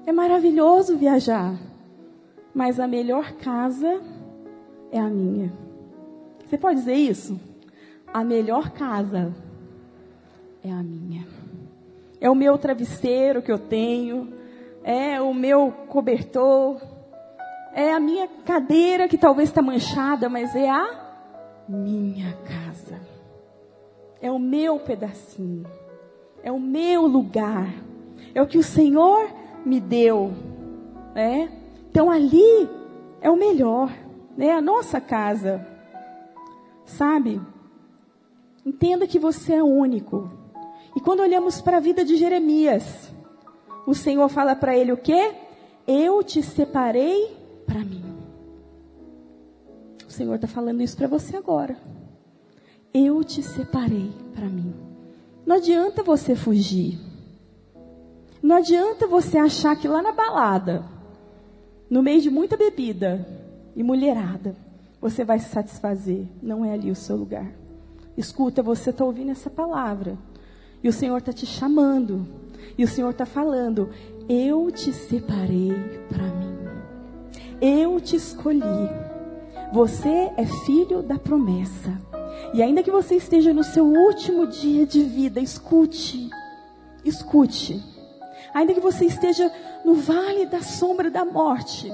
É 0.05 0.11
maravilhoso 0.11 0.97
viajar. 0.97 1.55
Mas 2.53 2.79
a 2.79 2.87
melhor 2.87 3.33
casa 3.33 4.01
é 4.91 4.99
a 4.99 5.09
minha. 5.09 5.53
Você 6.45 6.57
pode 6.57 6.79
dizer 6.79 6.95
isso? 6.95 7.39
A 8.13 8.23
melhor 8.23 8.71
casa 8.71 9.33
é 10.63 10.71
a 10.71 10.83
minha. 10.83 11.25
É 12.19 12.29
o 12.29 12.35
meu 12.35 12.57
travesseiro 12.57 13.41
que 13.41 13.51
eu 13.51 13.59
tenho, 13.59 14.33
é 14.83 15.21
o 15.21 15.33
meu 15.33 15.71
cobertor, 15.87 16.81
é 17.73 17.93
a 17.93 17.99
minha 17.99 18.27
cadeira 18.43 19.07
que 19.07 19.17
talvez 19.17 19.49
está 19.49 19.61
manchada, 19.61 20.27
mas 20.27 20.55
é 20.55 20.69
a 20.69 21.06
minha 21.67 22.33
casa. 22.45 22.99
É 24.21 24.31
o 24.31 24.39
meu 24.39 24.79
pedacinho. 24.79 25.65
É 26.41 26.51
o 26.51 26.59
meu 26.59 27.05
lugar. 27.05 27.73
É 28.33 28.41
o 28.41 28.47
que 28.47 28.57
o 28.57 28.63
Senhor 28.63 29.29
me 29.65 29.79
deu, 29.79 30.31
né? 31.13 31.51
Então 31.89 32.09
ali 32.09 32.69
é 33.21 33.29
o 33.29 33.35
melhor, 33.35 33.91
né? 34.35 34.51
A 34.51 34.61
nossa 34.61 35.01
casa, 35.01 35.65
sabe? 36.85 37.41
Entenda 38.65 39.07
que 39.07 39.19
você 39.19 39.53
é 39.53 39.63
único. 39.63 40.31
E 40.95 40.99
quando 40.99 41.21
olhamos 41.21 41.61
para 41.61 41.77
a 41.77 41.81
vida 41.81 42.03
de 42.03 42.15
Jeremias, 42.15 43.13
o 43.85 43.93
Senhor 43.93 44.27
fala 44.29 44.55
para 44.55 44.75
ele 44.75 44.91
o 44.91 44.97
quê? 44.97 45.33
Eu 45.85 46.23
te 46.23 46.41
separei 46.41 47.35
para 47.65 47.79
mim. 47.79 48.06
Senhor 50.17 50.33
está 50.33 50.47
falando 50.47 50.81
isso 50.81 50.97
para 50.97 51.07
você 51.07 51.37
agora. 51.37 51.77
Eu 52.91 53.23
te 53.23 53.43
separei 53.43 54.11
para 54.33 54.47
mim. 54.47 54.73
Não 55.45 55.57
adianta 55.57 56.01
você 56.01 56.35
fugir. 56.35 56.99
Não 58.41 58.55
adianta 58.55 59.05
você 59.05 59.37
achar 59.37 59.75
que 59.75 59.87
lá 59.87 60.01
na 60.01 60.11
balada, 60.11 60.83
no 61.87 62.01
meio 62.01 62.19
de 62.19 62.31
muita 62.31 62.57
bebida 62.57 63.27
e 63.75 63.83
mulherada, 63.83 64.55
você 64.99 65.23
vai 65.23 65.37
se 65.37 65.49
satisfazer. 65.49 66.25
Não 66.41 66.65
é 66.65 66.73
ali 66.73 66.89
o 66.89 66.95
seu 66.95 67.15
lugar. 67.15 67.51
Escuta, 68.17 68.63
você 68.63 68.89
está 68.89 69.05
ouvindo 69.05 69.29
essa 69.29 69.51
palavra. 69.51 70.17
E 70.83 70.89
o 70.89 70.93
Senhor 70.93 71.17
está 71.17 71.31
te 71.31 71.45
chamando. 71.45 72.27
E 72.75 72.83
o 72.83 72.87
Senhor 72.87 73.11
está 73.11 73.25
falando: 73.25 73.91
Eu 74.27 74.71
te 74.71 74.91
separei 74.91 75.75
para 76.09 76.23
mim. 76.23 76.57
Eu 77.61 78.01
te 78.01 78.15
escolhi. 78.15 79.06
Você 79.71 80.31
é 80.37 80.45
filho 80.65 81.01
da 81.01 81.17
promessa. 81.17 81.97
E 82.53 82.61
ainda 82.61 82.83
que 82.83 82.91
você 82.91 83.15
esteja 83.15 83.53
no 83.53 83.63
seu 83.63 83.85
último 83.85 84.47
dia 84.47 84.85
de 84.85 85.03
vida, 85.03 85.39
escute. 85.39 86.29
Escute 87.03 87.83
ainda 88.53 88.73
que 88.73 88.79
você 88.79 89.05
esteja 89.05 89.51
no 89.85 89.93
vale 89.95 90.45
da 90.45 90.61
sombra 90.61 91.11
da 91.11 91.23
morte, 91.23 91.91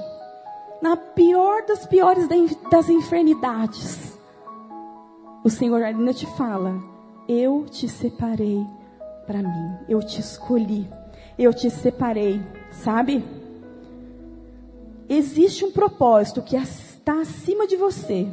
na 0.80 0.96
pior 0.96 1.66
das 1.66 1.86
piores 1.86 2.26
das 2.70 2.88
enfermidades, 2.88 4.18
o 5.44 5.50
Senhor 5.50 5.82
ainda 5.82 6.14
te 6.14 6.26
fala: 6.26 6.74
Eu 7.28 7.66
te 7.70 7.88
separei 7.88 8.64
para 9.26 9.42
mim, 9.42 9.78
eu 9.88 10.00
te 10.00 10.20
escolhi, 10.20 10.88
eu 11.38 11.52
te 11.52 11.70
separei, 11.70 12.40
sabe? 12.70 13.24
Existe 15.06 15.66
um 15.66 15.70
propósito 15.70 16.40
que 16.40 16.56
está 17.04 17.20
acima 17.20 17.66
de 17.66 17.76
você 17.76 18.26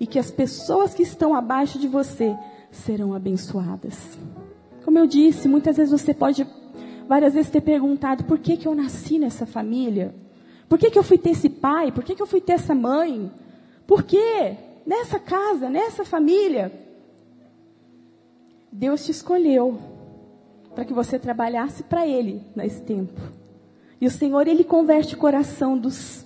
e 0.00 0.08
que 0.08 0.18
as 0.18 0.28
pessoas 0.28 0.92
que 0.92 1.04
estão 1.04 1.36
abaixo 1.36 1.78
de 1.78 1.86
você 1.86 2.36
serão 2.68 3.14
abençoadas. 3.14 4.18
Como 4.84 4.98
eu 4.98 5.06
disse, 5.06 5.46
muitas 5.46 5.76
vezes 5.76 5.92
você 5.92 6.12
pode 6.12 6.44
várias 7.06 7.34
vezes 7.34 7.48
ter 7.48 7.60
perguntado 7.60 8.24
por 8.24 8.40
que, 8.40 8.56
que 8.56 8.66
eu 8.66 8.74
nasci 8.74 9.20
nessa 9.20 9.46
família. 9.46 10.12
Por 10.68 10.80
que, 10.80 10.90
que 10.90 10.98
eu 10.98 11.04
fui 11.04 11.16
ter 11.16 11.30
esse 11.30 11.48
pai? 11.48 11.92
Por 11.92 12.02
que, 12.02 12.16
que 12.16 12.22
eu 12.22 12.26
fui 12.26 12.40
ter 12.40 12.54
essa 12.54 12.74
mãe? 12.74 13.30
Por 13.86 14.02
que 14.02 14.56
nessa 14.84 15.20
casa, 15.20 15.70
nessa 15.70 16.04
família, 16.04 16.72
Deus 18.72 19.04
te 19.04 19.12
escolheu 19.12 19.78
para 20.74 20.84
que 20.84 20.92
você 20.92 21.20
trabalhasse 21.20 21.84
para 21.84 22.04
Ele 22.04 22.42
nesse 22.56 22.82
tempo. 22.82 23.20
E 24.00 24.08
o 24.08 24.10
Senhor, 24.10 24.48
Ele 24.48 24.64
converte 24.64 25.14
o 25.14 25.18
coração 25.18 25.78
dos 25.78 26.21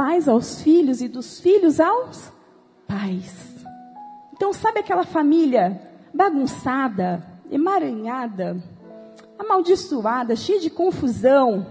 pais 0.00 0.26
aos 0.26 0.62
filhos 0.62 1.02
e 1.02 1.08
dos 1.08 1.40
filhos 1.40 1.78
aos 1.78 2.32
pais. 2.88 3.54
Então, 4.32 4.50
sabe 4.50 4.80
aquela 4.80 5.04
família 5.04 5.78
bagunçada, 6.14 7.22
emaranhada, 7.50 8.56
amaldiçoada, 9.38 10.34
cheia 10.34 10.58
de 10.58 10.70
confusão, 10.70 11.66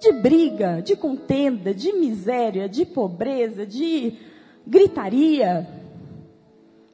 de 0.00 0.12
briga, 0.12 0.80
de 0.80 0.96
contenda, 0.96 1.74
de 1.74 1.92
miséria, 1.92 2.66
de 2.70 2.86
pobreza, 2.86 3.66
de 3.66 4.16
gritaria. 4.66 5.68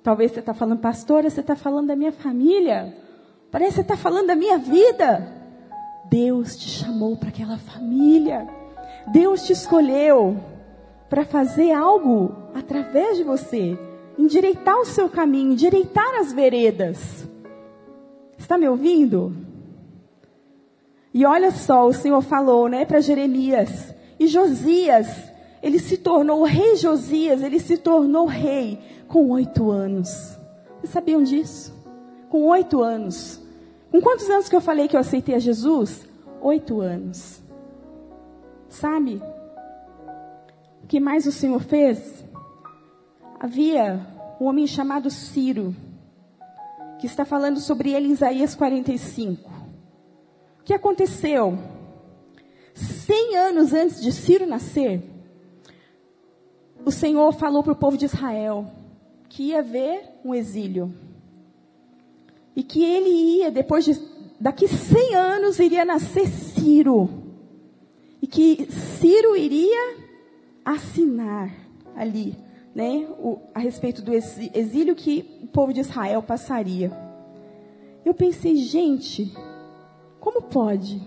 Talvez 0.03 0.33
você 0.33 0.41
está 0.41 0.53
falando, 0.53 0.81
pastora, 0.81 1.31
você 1.31 1.41
está 1.41 1.55
falando 1.55 1.87
da 1.87 1.95
minha 1.95 2.11
família. 2.11 2.97
Parece 3.49 3.71
que 3.71 3.77
você 3.77 3.83
está 3.83 3.97
falando 3.97 4.27
da 4.27 4.35
minha 4.35 4.59
vida. 4.59 5.37
Deus 6.11 6.57
te 6.57 6.69
chamou 6.69 7.17
para 7.17 7.29
aquela 7.29 7.59
família. 7.59 8.58
Deus 9.13 9.45
te 9.45 9.53
escolheu 9.53 10.37
para 11.09 11.25
fazer 11.25 11.73
algo 11.73 12.35
através 12.55 13.17
de 13.17 13.25
você. 13.25 13.79
Endireitar 14.19 14.77
o 14.79 14.85
seu 14.85 15.09
caminho, 15.09 15.53
endireitar 15.53 16.21
as 16.21 16.33
veredas. 16.33 17.29
Está 18.37 18.59
me 18.59 18.69
ouvindo? 18.69 19.33
E 21.15 21.25
olha 21.25 21.51
só, 21.51 21.87
o 21.87 21.93
Senhor 21.93 22.21
falou, 22.21 22.69
né, 22.69 22.85
para 22.85 23.01
Jeremias. 23.01 23.95
E 24.19 24.27
Josias, 24.27 25.07
ele 25.63 25.79
se 25.79 25.97
tornou, 25.97 26.41
o 26.41 26.45
rei 26.45 26.77
Josias, 26.77 27.43
ele 27.43 27.61
se 27.61 27.77
tornou 27.79 28.27
rei 28.27 28.79
com 29.07 29.31
oito 29.31 29.71
anos. 29.71 30.37
Vocês 30.79 30.93
sabiam 30.93 31.23
disso? 31.23 31.75
Com 32.29 32.47
oito 32.49 32.83
anos. 32.83 33.41
Com 33.91 34.01
quantos 34.01 34.29
anos 34.29 34.49
que 34.49 34.57
eu 34.57 34.61
falei 34.61 34.87
que 34.87 34.97
eu 34.97 35.01
aceitei 35.01 35.35
a 35.35 35.39
Jesus? 35.39 36.07
Oito 36.43 36.81
anos. 36.81 37.43
Sabe? 38.69 39.23
O 40.83 40.87
que 40.87 41.01
mais 41.01 41.27
o 41.27 41.33
Senhor 41.33 41.61
fez? 41.61 42.25
Havia 43.41 44.01
um 44.41 44.47
homem 44.47 44.67
chamado 44.67 45.11
Ciro, 45.11 45.75
que 46.99 47.07
está 47.07 47.25
falando 47.25 47.61
sobre 47.61 47.93
ele 47.93 48.09
em 48.09 48.13
Isaías 48.13 48.55
45 48.55 49.59
que 50.69 50.75
aconteceu? 50.75 51.59
Cem 52.75 53.37
anos 53.37 53.73
antes 53.73 54.03
de 54.03 54.13
Ciro 54.13 54.47
nascer, 54.47 55.03
o 56.85 56.93
Senhor 56.93 57.33
falou 57.33 57.63
para 57.63 57.73
o 57.73 57.77
povo 57.77 57.97
de 57.97 58.05
Israel 58.05 58.71
que 59.31 59.45
ia 59.45 59.61
haver 59.61 60.03
um 60.23 60.35
exílio. 60.35 60.95
E 62.55 62.63
que 62.63 62.85
ele 62.85 63.09
ia, 63.09 63.51
depois 63.51 63.87
de, 63.87 63.99
daqui 64.39 64.69
cem 64.69 65.15
anos, 65.15 65.59
iria 65.59 65.87
nascer 65.87 66.29
Ciro. 66.29 67.28
E 68.21 68.27
que 68.27 68.71
Ciro 68.71 69.37
iria 69.37 69.97
assinar 70.65 71.55
ali, 71.95 72.37
né, 72.75 73.07
o, 73.19 73.41
a 73.55 73.59
respeito 73.59 74.03
do 74.03 74.13
exílio 74.13 74.95
que 74.95 75.41
o 75.43 75.47
povo 75.47 75.73
de 75.73 75.81
Israel 75.81 76.23
passaria. 76.23 76.93
Eu 78.05 78.15
pensei, 78.15 78.57
gente, 78.57 79.33
como 80.21 80.43
pode? 80.43 81.03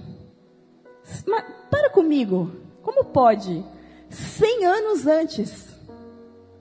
Mas, 1.27 1.45
para 1.69 1.89
comigo. 1.89 2.51
Como 2.81 3.05
pode? 3.05 3.63
Cem 4.09 4.65
anos 4.65 5.05
antes 5.05 5.71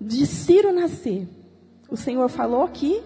de 0.00 0.26
Ciro 0.26 0.72
nascer, 0.72 1.28
o 1.90 1.96
Senhor 1.96 2.28
falou 2.28 2.66
que 2.68 3.02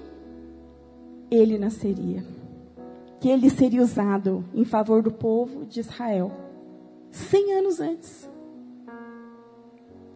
ele 1.30 1.59
nasceria. 1.59 2.24
Que 3.20 3.28
ele 3.28 3.48
seria 3.50 3.83
usado 3.83 4.44
em 4.54 4.64
favor 4.64 5.02
do 5.02 5.11
povo 5.11 5.64
de 5.64 5.80
Israel. 5.80 6.30
Cem 7.14 7.53
anos 7.53 7.79
antes. 7.79 8.29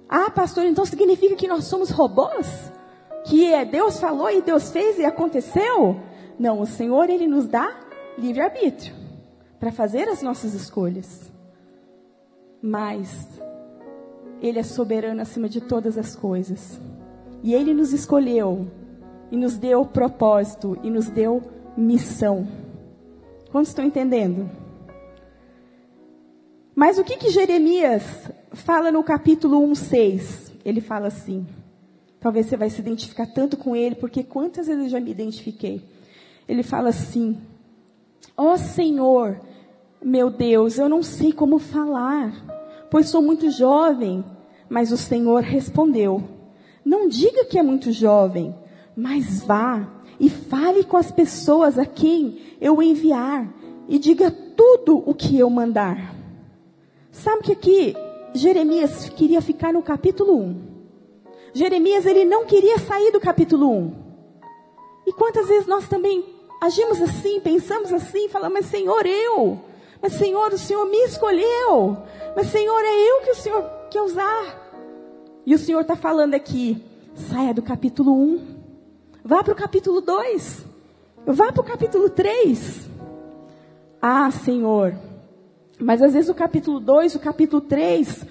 Ah, 0.09 0.29
pastor, 0.33 0.65
então 0.65 0.85
significa 0.85 1.37
que 1.37 1.47
nós 1.47 1.67
somos 1.67 1.91
robôs? 1.91 2.73
Que 3.25 3.53
é 3.53 3.65
Deus 3.65 4.01
falou 4.01 4.29
e 4.29 4.43
Deus 4.43 4.73
fez 4.73 4.99
e 4.99 5.05
aconteceu? 5.05 6.01
Não, 6.37 6.61
o 6.61 6.67
Senhor, 6.67 7.09
Ele 7.09 7.29
nos 7.29 7.47
dá 7.47 7.73
livre-arbítrio 8.19 8.97
para 9.61 9.71
fazer 9.71 10.09
as 10.09 10.23
nossas 10.23 10.55
escolhas. 10.55 11.31
Mas 12.61 13.29
Ele 14.43 14.59
é 14.59 14.65
soberano 14.65 15.23
acima 15.23 15.49
de 15.49 15.61
todas 15.61 15.97
as 15.97 16.17
coisas. 16.17 16.81
E 17.45 17.55
Ele 17.55 17.73
nos 17.73 17.93
escolheu 17.93 18.67
e 19.31 19.37
nos 19.37 19.57
deu 19.57 19.87
propósito 19.87 20.77
e 20.83 20.91
nos 20.91 21.09
deu 21.09 21.45
missão. 21.77 22.49
Quantos 23.53 23.69
estão 23.69 23.85
entendendo? 23.85 24.51
Mas 26.79 26.97
o 26.97 27.03
que 27.03 27.17
que 27.17 27.31
Jeremias 27.31 28.05
fala 28.53 28.93
no 28.93 29.03
capítulo 29.03 29.61
1:6? 29.69 30.53
Ele 30.65 30.81
fala 30.81 31.09
assim: 31.09 31.45
Talvez 32.21 32.47
você 32.47 32.57
vai 32.57 32.71
se 32.71 32.81
identificar 32.81 33.27
tanto 33.27 33.57
com 33.57 33.75
ele, 33.75 33.97
porque 33.97 34.23
quantas 34.23 34.69
vezes 34.69 34.85
eu 34.85 34.89
já 34.89 35.01
me 35.01 35.11
identifiquei. 35.11 35.83
Ele 36.49 36.63
fala 36.63 36.91
assim: 36.91 37.37
Ó 38.37 38.53
oh, 38.53 38.57
Senhor, 38.57 39.41
meu 40.01 40.31
Deus, 40.31 40.79
eu 40.79 40.89
não 40.89 41.03
sei 41.03 41.33
como 41.33 41.59
falar, 41.59 42.33
pois 42.89 43.09
sou 43.09 43.21
muito 43.21 43.51
jovem. 43.51 44.25
Mas 44.69 44.93
o 44.93 44.97
Senhor 44.97 45.43
respondeu: 45.43 46.23
Não 46.85 47.09
diga 47.09 47.45
que 47.47 47.59
é 47.59 47.63
muito 47.65 47.91
jovem, 47.91 48.55
mas 48.97 49.43
vá 49.43 49.85
e 50.21 50.31
fale 50.31 50.85
com 50.85 50.97
as 50.97 51.11
pessoas 51.11 51.77
a 51.77 51.85
quem 51.85 52.39
eu 52.61 52.81
enviar 52.81 53.53
e 53.89 53.99
diga 53.99 54.31
tudo 54.31 55.03
o 55.05 55.13
que 55.13 55.37
eu 55.37 55.51
mandar. 55.51 56.18
Sabe 57.23 57.43
que 57.43 57.53
aqui 57.53 57.97
Jeremias 58.33 59.09
queria 59.09 59.43
ficar 59.43 59.73
no 59.73 59.83
capítulo 59.83 60.39
1. 60.39 60.69
Jeremias 61.53 62.07
ele 62.07 62.25
não 62.25 62.47
queria 62.47 62.79
sair 62.79 63.11
do 63.11 63.19
capítulo 63.19 63.69
1. 63.69 63.95
E 65.05 65.13
quantas 65.13 65.49
vezes 65.49 65.67
nós 65.67 65.89
também 65.89 66.25
agimos 66.61 67.03
assim, 67.03 67.41
pensamos 67.41 67.93
assim, 67.93 68.29
falamos, 68.29 68.61
mas 68.61 68.67
Senhor, 68.67 69.05
eu, 69.05 69.59
mas 70.01 70.13
Senhor, 70.13 70.53
o 70.53 70.59
Senhor 70.59 70.87
me 70.87 70.99
escolheu. 71.05 71.99
Mas 72.37 72.47
Senhor, 72.49 72.81
é 72.85 73.11
eu 73.11 73.21
que 73.23 73.31
o 73.31 73.37
Senhor 73.37 73.65
quer 73.91 74.03
usar. 74.03 74.71
E 75.45 75.55
o 75.55 75.59
Senhor 75.59 75.81
está 75.81 75.97
falando 75.97 76.35
aqui, 76.35 76.81
saia 77.15 77.53
do 77.53 77.63
capítulo 77.63 78.13
1, 78.13 78.41
vá 79.25 79.43
para 79.43 79.55
o 79.55 79.57
capítulo 79.57 80.01
2, 80.01 80.67
vá 81.27 81.51
para 81.51 81.63
o 81.63 81.65
capítulo 81.65 82.11
3. 82.11 82.89
Ah, 84.01 84.31
Senhor, 84.31 84.95
mas 85.81 86.03
às 86.03 86.13
vezes 86.13 86.31
o 86.31 86.35
capítulo 86.35 86.81
2, 86.81 87.15
o 87.15 87.21
capítulo 87.21 87.61
3, 87.63 88.25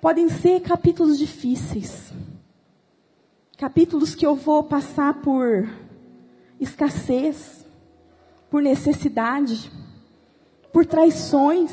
podem 0.00 0.28
ser 0.28 0.60
capítulos 0.60 1.18
difíceis. 1.18 2.12
Capítulos 3.58 4.14
que 4.14 4.26
eu 4.26 4.34
vou 4.34 4.62
passar 4.62 5.20
por 5.22 5.68
escassez, 6.60 7.66
por 8.50 8.62
necessidade 8.62 9.70
por 10.72 10.86
traições, 10.86 11.70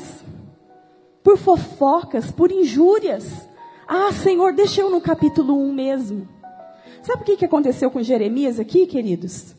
por 1.24 1.38
fofocas, 1.38 2.30
por 2.30 2.52
injúrias. 2.52 3.48
Ah, 3.88 4.12
Senhor, 4.12 4.52
deixa 4.52 4.82
eu 4.82 4.90
no 4.90 5.00
capítulo 5.00 5.58
1 5.58 5.72
mesmo. 5.72 6.28
Sabe 7.02 7.22
o 7.22 7.24
que, 7.24 7.38
que 7.38 7.44
aconteceu 7.46 7.90
com 7.90 8.02
Jeremias 8.02 8.60
aqui, 8.60 8.86
queridos? 8.86 9.54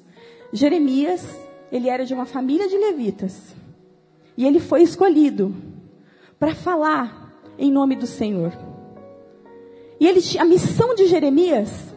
Jeremias, 0.53 1.25
ele 1.71 1.89
era 1.89 2.05
de 2.05 2.13
uma 2.13 2.25
família 2.25 2.67
de 2.67 2.77
levitas. 2.77 3.55
E 4.38 4.46
ele 4.46 4.60
foi 4.60 4.82
escolhido 4.82 5.56
para 6.39 6.56
falar 6.56 7.32
em 7.58 7.72
nome 7.72 7.96
do 7.96 8.08
Senhor. 8.08 8.52
E 10.00 10.08
ele, 10.08 10.20
a 10.39 10.46
missão 10.46 10.96
de 10.96 11.06
Jeremias 11.06 11.94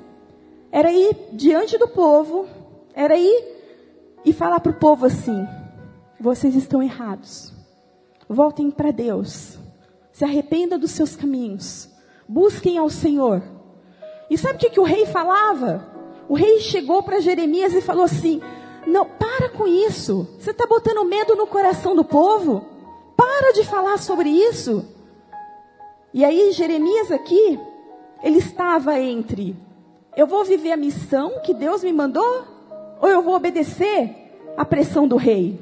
era 0.70 0.92
ir 0.92 1.16
diante 1.32 1.78
do 1.78 1.88
povo, 1.88 2.46
era 2.94 3.16
ir 3.16 3.54
e 4.24 4.32
falar 4.32 4.60
para 4.60 4.72
o 4.72 4.78
povo 4.78 5.06
assim: 5.06 5.46
vocês 6.20 6.54
estão 6.54 6.82
errados. 6.82 7.52
Voltem 8.28 8.70
para 8.70 8.90
Deus. 8.90 9.58
Se 10.12 10.24
arrependam 10.24 10.78
dos 10.78 10.90
seus 10.90 11.16
caminhos. 11.16 11.88
Busquem 12.28 12.78
ao 12.78 12.88
Senhor. 12.88 13.42
E 14.30 14.38
sabe 14.38 14.54
o 14.54 14.58
que, 14.58 14.70
que 14.70 14.80
o 14.80 14.84
rei 14.84 15.06
falava? 15.06 15.86
O 16.28 16.34
rei 16.34 16.60
chegou 16.60 17.02
para 17.02 17.20
Jeremias 17.20 17.74
e 17.74 17.80
falou 17.80 18.04
assim: 18.04 18.40
Não, 18.86 19.06
para 19.06 19.48
com 19.50 19.66
isso. 19.66 20.28
Você 20.38 20.50
está 20.50 20.66
botando 20.66 21.04
medo 21.04 21.34
no 21.34 21.46
coração 21.46 21.94
do 21.94 22.04
povo. 22.04 22.64
Para 23.16 23.52
de 23.52 23.64
falar 23.64 23.98
sobre 23.98 24.28
isso. 24.28 24.84
E 26.12 26.24
aí, 26.24 26.52
Jeremias 26.52 27.10
aqui, 27.10 27.58
ele 28.22 28.38
estava 28.38 28.98
entre: 29.00 29.56
Eu 30.16 30.26
vou 30.26 30.44
viver 30.44 30.72
a 30.72 30.76
missão 30.76 31.40
que 31.42 31.54
Deus 31.54 31.82
me 31.82 31.92
mandou? 31.92 32.44
Ou 33.00 33.08
eu 33.08 33.22
vou 33.22 33.34
obedecer 33.34 34.10
à 34.56 34.64
pressão 34.64 35.06
do 35.08 35.16
rei? 35.16 35.58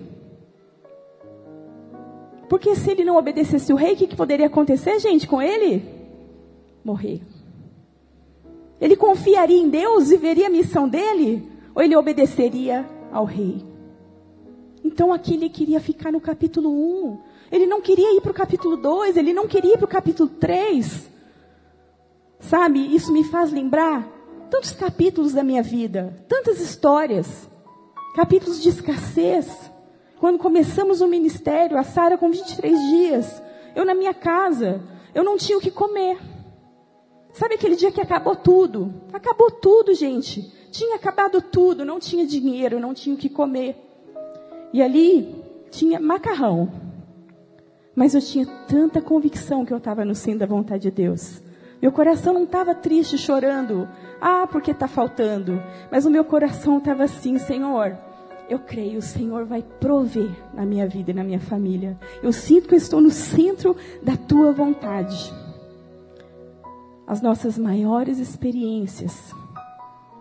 Porque 2.49 2.75
se 2.77 2.91
ele 2.91 3.03
não 3.03 3.17
obedecesse 3.17 3.73
o 3.73 3.77
rei, 3.77 3.95
o 3.95 3.97
que, 3.97 4.07
que 4.07 4.17
poderia 4.17 4.47
acontecer, 4.47 4.99
gente, 4.99 5.27
com 5.27 5.41
ele? 5.41 5.83
Morrer. 6.85 7.23
Ele 8.79 8.95
confiaria 8.95 9.57
em 9.57 9.71
Deus 9.71 10.11
e 10.11 10.19
veria 10.19 10.49
a 10.49 10.51
missão 10.51 10.87
dele? 10.87 11.49
Ou 11.75 11.83
ele 11.83 11.97
obedeceria 11.97 12.85
ao 13.13 13.25
rei? 13.25 13.65
Então 14.85 15.13
aqui 15.13 15.35
ele 15.35 15.49
queria 15.49 15.81
ficar 15.81 16.11
no 16.11 16.21
capítulo 16.21 16.71
1. 16.71 17.19
Ele 17.53 17.67
não 17.67 17.81
queria 17.81 18.17
ir 18.17 18.21
para 18.21 18.33
o 18.33 18.35
capítulo 18.35 18.77
2, 18.77 19.17
ele 19.17 19.33
não 19.33 19.47
queria 19.47 19.75
ir 19.75 19.79
para 19.79 19.85
o 19.85 19.89
capítulo 19.89 20.29
3. 20.29 21.11
Sabe, 22.41 22.95
isso 22.95 23.13
me 23.13 23.23
faz 23.23 23.53
lembrar 23.53 24.09
tantos 24.51 24.73
capítulos 24.73 25.33
da 25.33 25.43
minha 25.43 25.63
vida, 25.63 26.25
tantas 26.29 26.61
histórias, 26.61 27.49
capítulos 28.15 28.61
de 28.61 28.69
escassez. 28.69 29.71
Quando 30.19 30.39
começamos 30.39 31.01
o 31.01 31.09
ministério, 31.09 31.79
a 31.79 31.83
Sara 31.83 32.19
com 32.19 32.31
23 32.31 32.79
dias, 32.91 33.43
eu 33.75 33.85
na 33.85 33.95
minha 33.95 34.13
casa, 34.13 34.83
eu 35.15 35.25
não 35.25 35.37
tinha 35.37 35.57
o 35.57 35.61
que 35.61 35.71
comer. 35.71 36.19
Sabe 37.33 37.55
aquele 37.55 37.77
dia 37.77 37.91
que 37.91 38.01
acabou 38.01 38.37
tudo? 38.37 38.93
Acabou 39.13 39.51
tudo, 39.51 39.95
gente. 39.95 40.53
Tinha 40.73 40.97
acabado 40.97 41.41
tudo, 41.41 41.85
não 41.85 42.01
tinha 42.01 42.27
dinheiro, 42.27 42.81
não 42.81 42.93
tinha 42.93 43.15
o 43.15 43.19
que 43.19 43.29
comer. 43.29 43.77
E 44.73 44.83
ali 44.83 45.33
tinha 45.71 46.01
macarrão. 46.01 46.69
Mas 47.95 48.13
eu 48.15 48.21
tinha 48.21 48.45
tanta 48.67 49.01
convicção 49.01 49.65
que 49.65 49.73
eu 49.73 49.79
estava 49.79 50.05
no 50.05 50.17
centro 50.17 50.41
da 50.41 50.47
vontade 50.47 50.83
de 50.83 50.91
Deus. 50.91 51.41
Meu 51.81 51.93
coração 51.93 52.35
não 52.35 52.43
estava 52.43 52.75
triste, 52.75 53.17
chorando. 53.17 53.89
Ah, 54.21 54.49
porque 54.51 54.73
está 54.73 54.89
faltando. 54.89 55.63
Mas 55.93 56.05
o 56.05 56.11
meu 56.11 56.25
coração 56.25 56.79
estava 56.79 57.05
assim, 57.05 57.39
Senhor 57.39 57.97
eu 58.53 58.59
creio, 58.59 58.99
o 58.99 59.03
Senhor 59.03 59.47
vai 59.47 59.63
prover 59.63 60.31
na 60.53 60.67
minha 60.67 60.87
vida 60.87 61.11
e 61.11 61.15
na 61.15 61.25
minha 61.25 61.41
família. 61.41 61.99
Eu 62.23 62.33
sinto 62.33 62.69
que 62.69 62.75
eu 62.75 62.79
estou 62.79 63.01
no 63.01 63.11
centro 63.11 63.77
da 64.03 64.17
tua 64.17 64.53
vontade. 64.53 65.33
As 67.07 67.23
nossas 67.23 67.57
maiores 67.57 68.19
experiências 68.19 69.33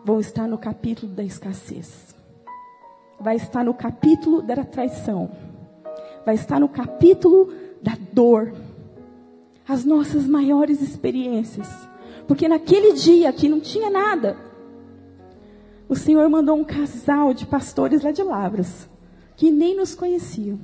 vão 0.04 0.20
estar 0.20 0.48
no 0.48 0.58
capítulo 0.58 1.12
da 1.12 1.24
escassez. 1.24 2.16
Vai 3.20 3.36
estar 3.36 3.64
no 3.64 3.74
capítulo 3.74 4.42
da 4.42 4.64
traição. 4.64 5.30
Vai 6.26 6.36
estar 6.36 6.60
no 6.60 6.70
capítulo 6.70 7.54
da 7.82 7.96
dor. 8.12 8.54
As 9.68 9.86
nossas 9.86 10.26
maiores 10.28 10.82
experiências. 10.82 11.70
Porque 12.28 12.48
naquele 12.48 12.94
dia 12.94 13.32
que 13.32 13.50
não 13.50 13.60
tinha 13.60 13.90
nada, 13.90 14.38
o 15.88 15.96
Senhor 15.96 16.30
mandou 16.30 16.56
um 16.56 16.64
casal 16.64 17.34
de 17.34 17.46
pastores 17.46 18.02
lá 18.02 18.12
de 18.12 18.24
Lavras, 18.24 18.90
que 19.36 19.52
nem 19.52 19.76
nos 19.76 19.94
conheciam, 19.94 20.58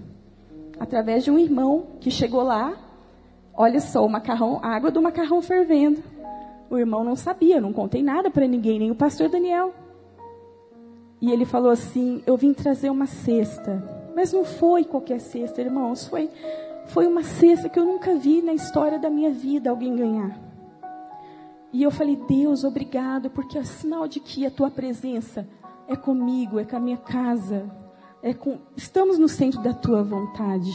através 0.79 1.23
de 1.25 1.31
um 1.31 1.37
irmão 1.37 1.87
que 1.99 2.09
chegou 2.09 2.41
lá. 2.41 2.73
Olha 3.53 3.81
só, 3.81 4.05
o 4.05 4.09
macarrão, 4.09 4.59
a 4.63 4.69
água 4.69 4.89
do 4.89 5.01
macarrão 5.01 5.41
fervendo. 5.41 6.01
O 6.69 6.77
irmão 6.77 7.03
não 7.03 7.15
sabia, 7.15 7.61
não 7.61 7.71
contei 7.71 8.03
nada 8.03 8.29
para 8.29 8.47
ninguém, 8.47 8.79
nem 8.79 8.91
o 8.91 8.95
pastor 8.95 9.29
Daniel. 9.29 9.73
E 11.21 11.31
ele 11.31 11.45
falou 11.45 11.71
assim: 11.71 12.21
Eu 12.25 12.37
vim 12.37 12.53
trazer 12.53 12.89
uma 12.89 13.05
cesta. 13.05 13.97
Mas 14.15 14.33
não 14.33 14.43
foi 14.43 14.83
qualquer 14.83 15.19
cesta, 15.19 15.61
irmãos. 15.61 16.07
Foi, 16.07 16.29
foi 16.87 17.05
uma 17.05 17.23
cesta 17.23 17.69
que 17.69 17.79
eu 17.79 17.85
nunca 17.85 18.15
vi 18.15 18.41
na 18.41 18.53
história 18.53 18.97
da 18.97 19.09
minha 19.09 19.29
vida 19.29 19.69
alguém 19.69 19.95
ganhar. 19.95 20.47
E 21.71 21.83
eu 21.83 21.91
falei, 21.91 22.15
Deus, 22.27 22.63
obrigado, 22.63 23.29
porque 23.29 23.57
é 23.57 23.63
sinal 23.63 24.07
de 24.07 24.19
que 24.19 24.45
a 24.45 24.49
tua 24.49 24.71
presença 24.71 25.47
é 25.87 25.95
comigo, 25.95 26.59
é 26.59 26.65
com 26.65 26.77
a 26.77 26.79
minha 26.79 26.97
casa, 26.97 27.69
é 28.23 28.33
com, 28.33 28.57
estamos 28.75 29.19
no 29.19 29.27
centro 29.27 29.61
da 29.61 29.73
tua 29.73 30.01
vontade. 30.01 30.71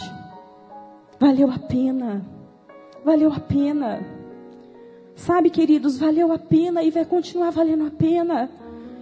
Valeu 1.18 1.50
a 1.50 1.58
pena, 1.58 2.24
valeu 3.04 3.32
a 3.32 3.40
pena. 3.40 4.21
Sabe, 5.24 5.50
queridos, 5.50 5.98
valeu 5.98 6.32
a 6.32 6.38
pena 6.38 6.82
e 6.82 6.90
vai 6.90 7.04
continuar 7.04 7.50
valendo 7.50 7.86
a 7.86 7.90
pena. 7.90 8.50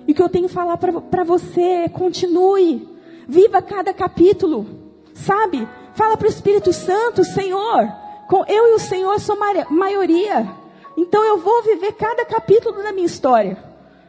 E 0.06 0.12
o 0.12 0.14
que 0.14 0.20
eu 0.20 0.28
tenho 0.28 0.48
que 0.48 0.52
falar 0.52 0.76
para 0.76 1.24
você 1.24 1.62
é: 1.62 1.88
continue, 1.88 2.86
viva 3.26 3.62
cada 3.62 3.94
capítulo, 3.94 4.66
sabe? 5.14 5.66
Fala 5.94 6.18
para 6.18 6.26
o 6.26 6.30
Espírito 6.30 6.74
Santo, 6.74 7.24
Senhor, 7.24 7.90
com 8.28 8.44
eu 8.46 8.68
e 8.68 8.74
o 8.74 8.78
Senhor 8.78 9.18
sou 9.18 9.34
maioria. 9.70 10.46
Então 10.94 11.24
eu 11.24 11.38
vou 11.38 11.62
viver 11.62 11.92
cada 11.92 12.22
capítulo 12.26 12.82
da 12.82 12.92
minha 12.92 13.06
história. 13.06 13.56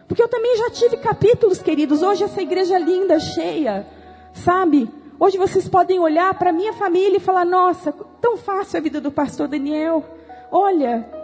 Porque 0.05 0.21
eu 0.21 0.27
também 0.27 0.57
já 0.57 0.69
tive 0.69 0.97
capítulos, 0.97 1.59
queridos. 1.59 2.03
Hoje 2.03 2.25
essa 2.25 2.41
igreja 2.41 2.77
linda, 2.77 3.21
cheia, 3.21 3.87
sabe? 4.33 4.89
Hoje 5.17 5.37
vocês 5.37 5.69
podem 5.69 5.97
olhar 5.97 6.33
para 6.33 6.51
minha 6.51 6.73
família 6.73 7.15
e 7.15 7.21
falar: 7.21 7.45
"Nossa, 7.45 7.93
tão 8.19 8.35
fácil 8.35 8.79
a 8.79 8.81
vida 8.81 8.99
do 8.99 9.13
pastor 9.13 9.47
Daniel. 9.47 10.03
Olha, 10.51 11.20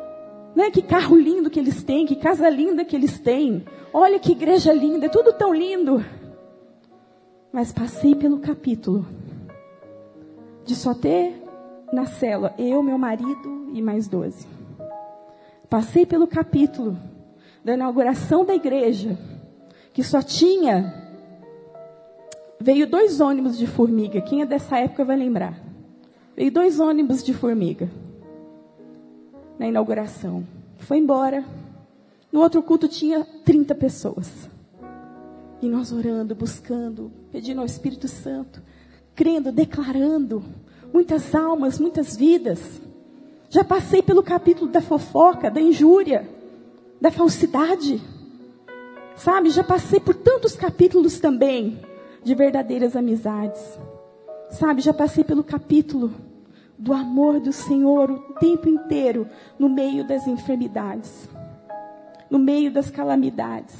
né, 0.57 0.71
que 0.71 0.81
carro 0.81 1.15
lindo 1.15 1.51
que 1.51 1.59
eles 1.59 1.83
têm, 1.83 2.03
que 2.03 2.15
casa 2.15 2.49
linda 2.49 2.83
que 2.83 2.95
eles 2.95 3.19
têm. 3.19 3.63
Olha 3.93 4.17
que 4.17 4.31
igreja 4.31 4.73
linda, 4.73 5.05
é 5.05 5.09
tudo 5.09 5.31
tão 5.31 5.53
lindo." 5.53 6.03
Mas 7.53 7.71
passei 7.71 8.15
pelo 8.15 8.39
capítulo 8.39 9.05
de 10.65 10.75
só 10.75 10.95
ter 10.95 11.39
na 11.93 12.07
cela 12.07 12.55
eu, 12.57 12.81
meu 12.81 12.97
marido 12.97 13.69
e 13.71 13.83
mais 13.83 14.07
doze. 14.07 14.47
Passei 15.69 16.07
pelo 16.07 16.25
capítulo 16.25 16.97
da 17.63 17.75
inauguração 17.75 18.43
da 18.43 18.55
igreja, 18.55 19.15
que 19.93 20.01
só 20.01 20.23
tinha. 20.23 20.91
Veio 22.59 22.87
dois 22.87 23.21
ônibus 23.21 23.59
de 23.59 23.67
formiga. 23.67 24.21
Quem 24.21 24.41
é 24.41 24.45
dessa 24.45 24.79
época 24.79 25.05
vai 25.05 25.17
lembrar. 25.17 25.55
Veio 26.35 26.51
dois 26.51 26.79
ônibus 26.79 27.23
de 27.23 27.31
formiga 27.31 27.87
na 29.57 29.67
inauguração. 29.67 30.45
Foi 30.79 30.97
embora. 30.97 31.43
No 32.31 32.41
outro 32.41 32.61
culto 32.61 32.87
tinha 32.87 33.25
30 33.43 33.75
pessoas. 33.75 34.49
E 35.61 35.67
nós 35.67 35.91
orando, 35.91 36.35
buscando, 36.35 37.11
pedindo 37.31 37.59
ao 37.59 37.65
Espírito 37.65 38.07
Santo, 38.07 38.61
crendo, 39.15 39.51
declarando. 39.51 40.43
Muitas 40.93 41.33
almas, 41.33 41.79
muitas 41.79 42.15
vidas. 42.15 42.81
Já 43.49 43.63
passei 43.63 44.01
pelo 44.01 44.21
capítulo 44.21 44.69
da 44.69 44.81
fofoca, 44.81 45.49
da 45.49 45.59
injúria, 45.59 46.29
da 47.01 47.09
falsidade. 47.09 48.01
Sabe, 49.15 49.49
já 49.49 49.63
passei 49.63 49.99
por 49.99 50.13
tantos 50.13 50.55
capítulos 50.55 51.19
também 51.19 51.79
de 52.23 52.35
verdadeiras 52.35 52.95
amizades. 52.95 53.79
Sabe, 54.51 54.81
já 54.81 54.93
passei 54.93 55.23
pelo 55.23 55.43
capítulo 55.43 56.13
do 56.77 56.93
amor 56.93 57.39
do 57.39 57.51
Senhor 57.51 58.11
o 58.11 58.33
tempo 58.35 58.69
inteiro 58.69 59.27
no 59.57 59.67
meio 59.67 60.07
das 60.07 60.27
enfermidades, 60.27 61.27
no 62.29 62.37
meio 62.37 62.71
das 62.71 62.91
calamidades. 62.91 63.75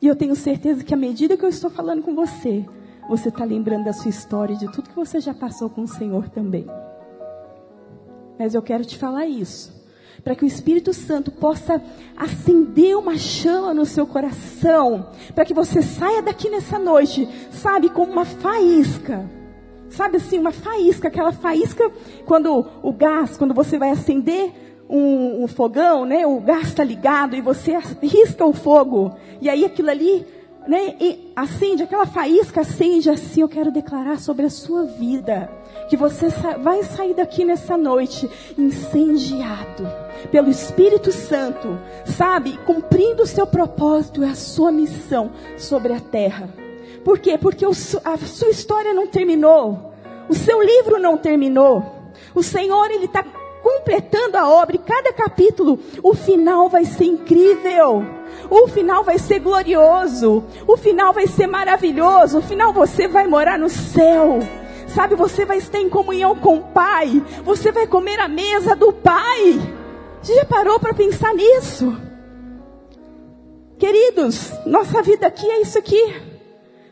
E 0.00 0.06
eu 0.06 0.14
tenho 0.14 0.36
certeza 0.36 0.84
que 0.84 0.94
à 0.94 0.96
medida 0.96 1.36
que 1.36 1.44
eu 1.44 1.48
estou 1.48 1.70
falando 1.70 2.02
com 2.02 2.14
você, 2.14 2.64
você 3.08 3.30
está 3.30 3.44
lembrando 3.44 3.84
da 3.84 3.92
sua 3.92 4.10
história, 4.10 4.56
de 4.56 4.70
tudo 4.70 4.90
que 4.90 4.96
você 4.96 5.18
já 5.20 5.32
passou 5.32 5.70
com 5.70 5.82
o 5.82 5.88
Senhor 5.88 6.28
também. 6.28 6.66
Mas 8.38 8.54
eu 8.54 8.62
quero 8.62 8.84
te 8.84 8.96
falar 8.96 9.26
isso. 9.26 9.76
Para 10.22 10.34
que 10.34 10.44
o 10.44 10.46
Espírito 10.46 10.92
Santo 10.92 11.30
possa 11.30 11.82
acender 12.16 12.96
uma 12.96 13.16
chama 13.16 13.72
no 13.72 13.86
seu 13.86 14.06
coração. 14.06 15.10
Para 15.34 15.44
que 15.44 15.54
você 15.54 15.80
saia 15.80 16.22
daqui 16.22 16.50
nessa 16.50 16.78
noite, 16.78 17.28
sabe, 17.50 17.88
como 17.88 18.12
uma 18.12 18.24
faísca. 18.24 19.37
Sabe 19.90 20.16
assim, 20.18 20.38
uma 20.38 20.52
faísca, 20.52 21.08
aquela 21.08 21.32
faísca, 21.32 21.90
quando 22.26 22.66
o 22.82 22.92
gás, 22.92 23.36
quando 23.36 23.54
você 23.54 23.78
vai 23.78 23.90
acender 23.90 24.52
um, 24.88 25.44
um 25.44 25.48
fogão, 25.48 26.04
né? 26.04 26.26
O 26.26 26.40
gás 26.40 26.68
está 26.68 26.84
ligado 26.84 27.36
e 27.36 27.40
você 27.40 27.76
risca 28.02 28.44
o 28.44 28.52
fogo. 28.52 29.14
E 29.40 29.48
aí 29.48 29.64
aquilo 29.64 29.90
ali 29.90 30.26
né, 30.68 30.94
acende, 31.34 31.82
aquela 31.82 32.04
faísca 32.04 32.60
acende 32.60 33.08
assim, 33.08 33.40
eu 33.40 33.48
quero 33.48 33.72
declarar 33.72 34.18
sobre 34.18 34.44
a 34.44 34.50
sua 34.50 34.84
vida, 34.84 35.50
que 35.88 35.96
você 35.96 36.28
vai 36.62 36.82
sair 36.82 37.14
daqui 37.14 37.42
nessa 37.42 37.74
noite 37.74 38.28
incendiado 38.58 39.88
pelo 40.30 40.50
Espírito 40.50 41.10
Santo, 41.10 41.78
sabe, 42.04 42.58
cumprindo 42.66 43.22
o 43.22 43.26
seu 43.26 43.46
propósito 43.46 44.22
e 44.22 44.28
a 44.28 44.34
sua 44.34 44.70
missão 44.70 45.30
sobre 45.56 45.94
a 45.94 46.00
terra. 46.00 46.50
Por 47.08 47.18
quê? 47.18 47.38
Porque 47.38 47.64
a 47.64 47.72
sua 48.18 48.50
história 48.50 48.92
não 48.92 49.06
terminou, 49.06 49.94
o 50.28 50.34
seu 50.34 50.62
livro 50.62 50.98
não 50.98 51.16
terminou. 51.16 51.82
O 52.34 52.42
Senhor, 52.42 52.90
Ele 52.90 53.06
está 53.06 53.24
completando 53.62 54.36
a 54.36 54.46
obra 54.46 54.76
e 54.76 54.78
cada 54.78 55.10
capítulo, 55.14 55.78
o 56.02 56.12
final 56.12 56.68
vai 56.68 56.84
ser 56.84 57.06
incrível. 57.06 58.04
O 58.50 58.68
final 58.68 59.02
vai 59.04 59.18
ser 59.18 59.38
glorioso. 59.38 60.44
O 60.66 60.76
final 60.76 61.14
vai 61.14 61.26
ser 61.26 61.46
maravilhoso. 61.46 62.40
O 62.40 62.42
final 62.42 62.74
você 62.74 63.08
vai 63.08 63.26
morar 63.26 63.58
no 63.58 63.70
céu. 63.70 64.40
Sabe, 64.86 65.14
você 65.14 65.46
vai 65.46 65.56
estar 65.56 65.80
em 65.80 65.88
comunhão 65.88 66.36
com 66.36 66.58
o 66.58 66.62
Pai. 66.62 67.24
Você 67.42 67.72
vai 67.72 67.86
comer 67.86 68.20
a 68.20 68.28
mesa 68.28 68.76
do 68.76 68.92
Pai. 68.92 69.58
Você 70.20 70.34
já 70.34 70.44
parou 70.44 70.78
para 70.78 70.92
pensar 70.92 71.32
nisso? 71.32 71.96
Queridos, 73.78 74.52
nossa 74.66 75.00
vida 75.00 75.26
aqui 75.26 75.50
é 75.50 75.62
isso 75.62 75.78
aqui. 75.78 76.37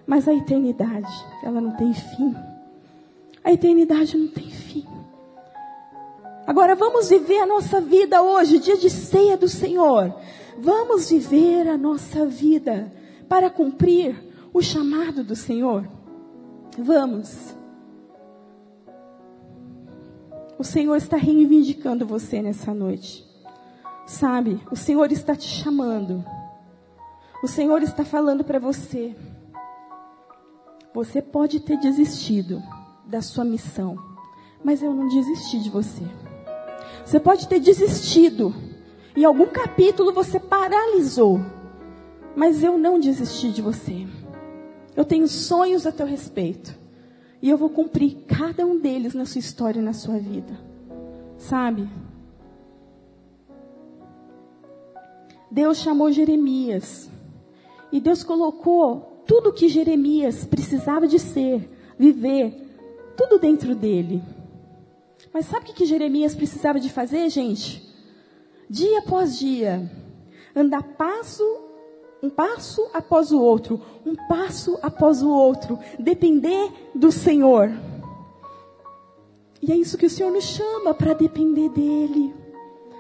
Mas 0.07 0.29
a 0.29 0.35
eternidade, 0.35 1.13
ela 1.43 1.61
não 1.61 1.73
tem 1.73 1.93
fim. 1.93 2.35
A 3.43 3.53
eternidade 3.53 4.17
não 4.17 4.29
tem 4.29 4.49
fim. 4.49 4.87
Agora 6.47 6.77
vamos 6.77 7.09
viver 7.09 7.41
a 7.41 7.47
nossa 7.47 7.81
vida 7.81 8.23
hoje, 8.23 8.59
dia 8.59 8.77
de 8.77 8.89
ceia 8.89 9.37
do 9.37 9.49
Senhor. 9.49 10.15
Vamos 10.59 11.11
viver 11.11 11.69
a 11.69 11.77
nossa 11.77 12.25
vida 12.25 12.93
para 13.29 13.51
cumprir 13.51 14.17
o 14.53 14.63
chamado 14.63 15.25
do 15.25 15.35
Senhor. 15.35 15.89
Vamos. 16.79 17.55
O 20.59 20.65
Senhor 20.65 20.97
está 20.97 21.17
reivindicando 21.17 22.07
você 22.07 22.41
nessa 22.41 22.73
noite. 22.73 23.27
Sabe, 24.07 24.61
o 24.71 24.77
Senhor 24.77 25.11
está 25.11 25.35
te 25.35 25.49
chamando. 25.49 26.25
O 27.43 27.49
Senhor 27.49 27.83
está 27.83 28.05
falando 28.05 28.45
para 28.45 28.59
você. 28.59 29.15
Você 30.97 31.21
pode 31.21 31.61
ter 31.61 31.77
desistido 31.77 32.63
da 33.05 33.21
sua 33.21 33.45
missão, 33.45 33.99
mas 34.65 34.83
eu 34.83 34.95
não 34.95 35.07
desisti 35.09 35.59
de 35.59 35.69
você. 35.69 36.03
Você 37.05 37.21
pode 37.21 37.47
ter 37.47 37.61
desistido. 37.61 38.55
Em 39.15 39.23
algum 39.23 39.45
capítulo 39.45 40.11
você 40.11 40.41
paralisou, 40.41 41.39
mas 42.35 42.63
eu 42.63 42.79
não 42.79 42.99
desisti 42.99 43.53
de 43.53 43.61
você. 43.61 44.07
Eu 44.97 45.05
tenho 45.05 45.29
sonhos 45.29 45.87
a 45.87 45.93
teu 45.93 46.07
respeito. 46.07 46.75
E 47.43 47.51
eu 47.51 47.59
vou 47.59 47.69
cumprir 47.69 48.25
cada 48.27 48.65
um 48.65 48.79
deles 48.79 49.13
na 49.13 49.27
sua 49.27 49.41
história 49.41 49.81
e 49.81 49.85
na 49.85 49.93
sua 49.93 50.19
vida. 50.19 50.59
Sabe? 51.37 51.87
Deus 55.51 55.77
chamou 55.77 56.11
Jeremias. 56.11 57.11
E 57.93 58.01
Deus 58.01 58.25
colocou 58.25 59.16
tudo 59.27 59.53
que 59.53 59.69
Jeremias 59.69 60.45
precisava 60.45 61.07
de 61.07 61.19
ser, 61.19 61.69
viver, 61.99 62.55
tudo 63.17 63.39
dentro 63.39 63.75
dele. 63.75 64.23
Mas 65.33 65.47
sabe 65.47 65.71
o 65.71 65.75
que 65.75 65.85
Jeremias 65.85 66.35
precisava 66.35 66.79
de 66.79 66.89
fazer, 66.89 67.29
gente? 67.29 67.83
Dia 68.71 69.01
após 69.01 69.39
dia, 69.39 69.91
andar 70.55 70.83
passo, 70.83 71.45
um 72.23 72.31
passo 72.31 72.89
após 72.95 73.33
o 73.33 73.41
outro, 73.41 73.81
um 74.05 74.15
passo 74.29 74.79
após 74.83 75.23
o 75.23 75.29
outro, 75.29 75.79
depender 75.99 76.73
do 76.95 77.11
Senhor. 77.13 77.71
E 79.61 79.73
é 79.73 79.77
isso 79.77 79.99
que 79.99 80.07
o 80.07 80.11
Senhor 80.11 80.31
nos 80.31 80.45
chama 80.45 80.95
para 80.95 81.15
depender 81.15 81.69
dele. 81.71 82.35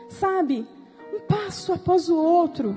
Sabe? 0.08 0.66
Um 1.12 1.20
passo 1.20 1.72
após 1.72 2.08
o 2.08 2.16
outro. 2.16 2.76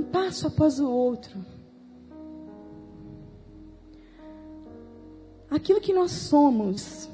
Um 0.00 0.04
passo 0.04 0.46
após 0.46 0.80
o 0.80 0.90
outro. 0.90 1.38
aquilo 5.50 5.80
que 5.80 5.92
nós 5.92 6.12
somos. 6.12 7.10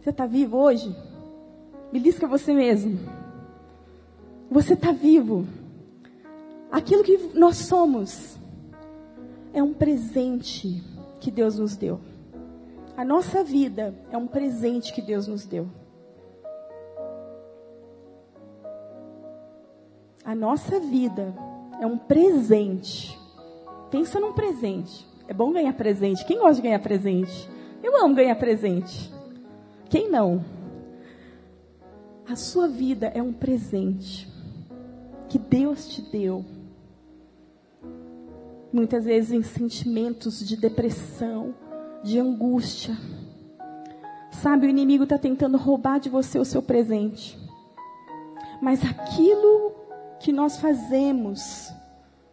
Você 0.00 0.10
está 0.10 0.26
vivo 0.26 0.56
hoje? 0.56 0.94
Belisca 1.92 2.26
você 2.26 2.54
mesmo. 2.54 2.98
Você 4.50 4.74
está 4.74 4.92
vivo. 4.92 5.46
Aquilo 6.70 7.02
que 7.02 7.18
nós 7.34 7.56
somos 7.56 8.38
é 9.52 9.62
um 9.62 9.74
presente 9.74 10.82
que 11.20 11.30
Deus 11.30 11.58
nos 11.58 11.76
deu. 11.76 12.00
A 12.96 13.04
nossa 13.04 13.42
vida 13.42 13.94
é 14.10 14.16
um 14.16 14.26
presente 14.26 14.92
que 14.92 15.02
Deus 15.02 15.26
nos 15.26 15.44
deu. 15.44 15.68
A 20.24 20.34
nossa 20.34 20.80
vida 20.80 21.34
é 21.80 21.86
um 21.86 21.98
presente. 21.98 23.18
Pensa 23.90 24.20
num 24.20 24.32
presente. 24.32 25.06
É 25.28 25.34
bom 25.34 25.52
ganhar 25.52 25.72
presente. 25.72 26.24
Quem 26.24 26.38
gosta 26.38 26.56
de 26.56 26.62
ganhar 26.62 26.78
presente? 26.78 27.48
Eu 27.82 27.96
amo 28.02 28.14
ganhar 28.14 28.36
presente. 28.36 29.12
Quem 29.88 30.10
não? 30.10 30.44
A 32.28 32.34
sua 32.34 32.66
vida 32.66 33.06
é 33.14 33.22
um 33.22 33.32
presente 33.32 34.28
que 35.28 35.38
Deus 35.38 35.88
te 35.88 36.02
deu. 36.02 36.44
Muitas 38.72 39.04
vezes 39.04 39.32
em 39.32 39.42
sentimentos 39.42 40.46
de 40.46 40.56
depressão, 40.56 41.54
de 42.02 42.18
angústia. 42.18 42.96
Sabe, 44.30 44.66
o 44.66 44.70
inimigo 44.70 45.04
está 45.04 45.16
tentando 45.16 45.56
roubar 45.56 45.98
de 45.98 46.08
você 46.08 46.38
o 46.38 46.44
seu 46.44 46.62
presente. 46.62 47.38
Mas 48.60 48.84
aquilo 48.84 49.75
que 50.26 50.32
nós 50.32 50.58
fazemos 50.58 51.72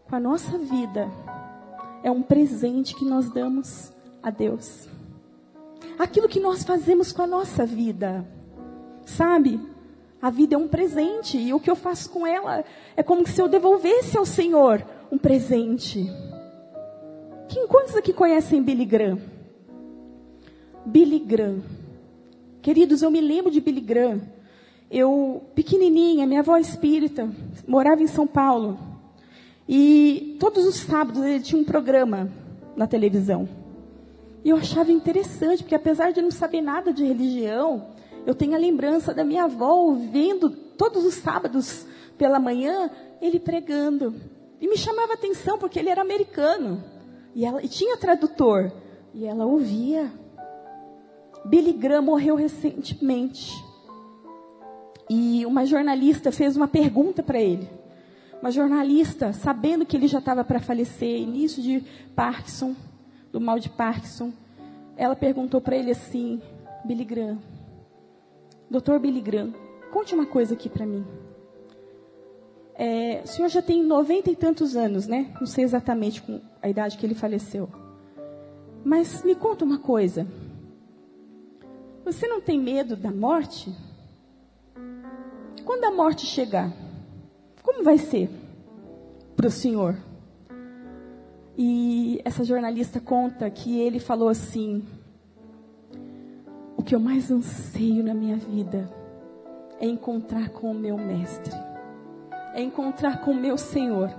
com 0.09 0.15
a 0.15 0.19
nossa 0.19 0.57
vida, 0.57 1.07
é 2.01 2.09
um 2.09 2.23
presente 2.23 2.95
que 2.95 3.05
nós 3.05 3.29
damos 3.29 3.93
a 4.23 4.31
Deus. 4.31 4.89
Aquilo 5.99 6.27
que 6.27 6.39
nós 6.39 6.63
fazemos 6.63 7.11
com 7.11 7.21
a 7.21 7.27
nossa 7.27 7.67
vida, 7.67 8.27
sabe? 9.05 9.61
A 10.19 10.31
vida 10.31 10.55
é 10.55 10.57
um 10.57 10.67
presente 10.67 11.37
e 11.37 11.53
o 11.53 11.59
que 11.59 11.69
eu 11.69 11.75
faço 11.75 12.09
com 12.09 12.25
ela 12.25 12.65
é 12.97 13.03
como 13.03 13.27
se 13.27 13.39
eu 13.39 13.47
devolvesse 13.47 14.17
ao 14.17 14.25
Senhor 14.25 14.83
um 15.11 15.17
presente. 15.19 16.03
Quem, 17.47 17.67
quantos 17.67 17.95
aqui 17.95 18.11
conhecem 18.11 18.63
Billy 18.63 18.85
Graham? 18.85 19.21
Billy 20.83 21.19
Graham. 21.19 21.61
Queridos, 22.59 23.03
eu 23.03 23.11
me 23.11 23.21
lembro 23.21 23.51
de 23.51 23.61
Billy 23.61 23.81
Graham. 23.81 24.32
Eu, 24.95 25.41
pequenininha, 25.55 26.27
minha 26.27 26.41
avó 26.41 26.55
espírita, 26.55 27.27
morava 27.67 28.03
em 28.03 28.07
São 28.07 28.27
Paulo. 28.27 28.77
E 29.67 30.37
todos 30.39 30.67
os 30.67 30.75
sábados 30.75 31.23
ele 31.23 31.39
tinha 31.39 31.59
um 31.59 31.65
programa 31.65 32.29
na 32.75 32.85
televisão. 32.85 33.49
E 34.45 34.49
eu 34.49 34.57
achava 34.57 34.91
interessante, 34.91 35.63
porque 35.63 35.73
apesar 35.73 36.13
de 36.13 36.21
não 36.21 36.29
saber 36.29 36.61
nada 36.61 36.93
de 36.93 37.03
religião, 37.03 37.87
eu 38.23 38.35
tenho 38.35 38.53
a 38.53 38.59
lembrança 38.59 39.15
da 39.15 39.23
minha 39.23 39.45
avó 39.45 39.73
ouvindo 39.77 40.51
todos 40.51 41.03
os 41.03 41.15
sábados 41.15 41.87
pela 42.15 42.39
manhã 42.39 42.91
ele 43.19 43.39
pregando. 43.39 44.13
E 44.61 44.67
me 44.67 44.77
chamava 44.77 45.13
atenção 45.13 45.57
porque 45.57 45.79
ele 45.79 45.89
era 45.89 46.03
americano. 46.03 46.83
E, 47.33 47.43
ela, 47.43 47.63
e 47.63 47.67
tinha 47.67 47.97
tradutor. 47.97 48.71
E 49.11 49.25
ela 49.25 49.43
ouvia. 49.43 50.11
Billy 51.45 51.73
Graham 51.73 52.03
morreu 52.03 52.35
recentemente. 52.35 53.72
E 55.09 55.45
uma 55.45 55.65
jornalista 55.65 56.31
fez 56.31 56.55
uma 56.55 56.67
pergunta 56.67 57.21
para 57.21 57.39
ele 57.39 57.67
uma 58.43 58.51
jornalista, 58.51 59.31
sabendo 59.31 59.85
que 59.85 59.95
ele 59.95 60.05
já 60.05 60.19
estava 60.19 60.43
para 60.43 60.59
falecer, 60.59 61.17
início 61.17 61.63
de 61.63 61.81
Parkinson, 62.13 62.75
do 63.31 63.39
mal 63.39 63.57
de 63.57 63.69
Parkinson, 63.69 64.33
ela 64.97 65.15
perguntou 65.15 65.61
para 65.61 65.77
ele 65.77 65.91
assim, 65.91 66.41
Billy 66.83 67.05
Graham, 67.05 67.39
doutor 68.69 68.99
Billy 68.99 69.21
Graham, 69.21 69.53
conte 69.93 70.13
uma 70.13 70.25
coisa 70.25 70.55
aqui 70.55 70.67
para 70.67 70.85
mim. 70.85 71.05
É, 72.75 73.21
o 73.23 73.27
senhor 73.27 73.47
já 73.47 73.61
tem 73.61 73.81
noventa 73.81 74.29
e 74.29 74.35
tantos 74.35 74.75
anos, 74.75 75.07
né? 75.07 75.33
Não 75.39 75.47
sei 75.47 75.63
exatamente 75.63 76.21
a 76.61 76.67
idade 76.67 76.97
que 76.97 77.05
ele 77.05 77.15
faleceu. 77.15 77.69
Mas 78.83 79.23
me 79.23 79.35
conta 79.35 79.63
uma 79.63 79.77
coisa. 79.77 80.27
Você 82.03 82.27
não 82.27 82.41
tem 82.41 82.59
medo 82.59 82.97
da 82.97 83.09
morte? 83.09 83.73
Quando 85.65 85.85
a 85.85 85.91
morte 85.91 86.25
chegar, 86.25 86.71
como 87.61 87.83
vai 87.83 87.97
ser 87.97 88.29
para 89.35 89.47
o 89.47 89.51
senhor? 89.51 89.97
E 91.57 92.21
essa 92.25 92.43
jornalista 92.43 92.99
conta 92.99 93.49
que 93.49 93.79
ele 93.79 93.99
falou 93.99 94.27
assim: 94.27 94.83
O 96.75 96.83
que 96.83 96.93
eu 96.93 96.99
mais 96.99 97.31
anseio 97.31 98.03
na 98.03 98.13
minha 98.13 98.35
vida 98.35 98.89
é 99.79 99.85
encontrar 99.85 100.49
com 100.49 100.71
o 100.71 100.75
meu 100.75 100.97
mestre, 100.97 101.53
é 102.53 102.61
encontrar 102.61 103.21
com 103.21 103.31
o 103.31 103.35
meu 103.35 103.57
Senhor. 103.57 104.13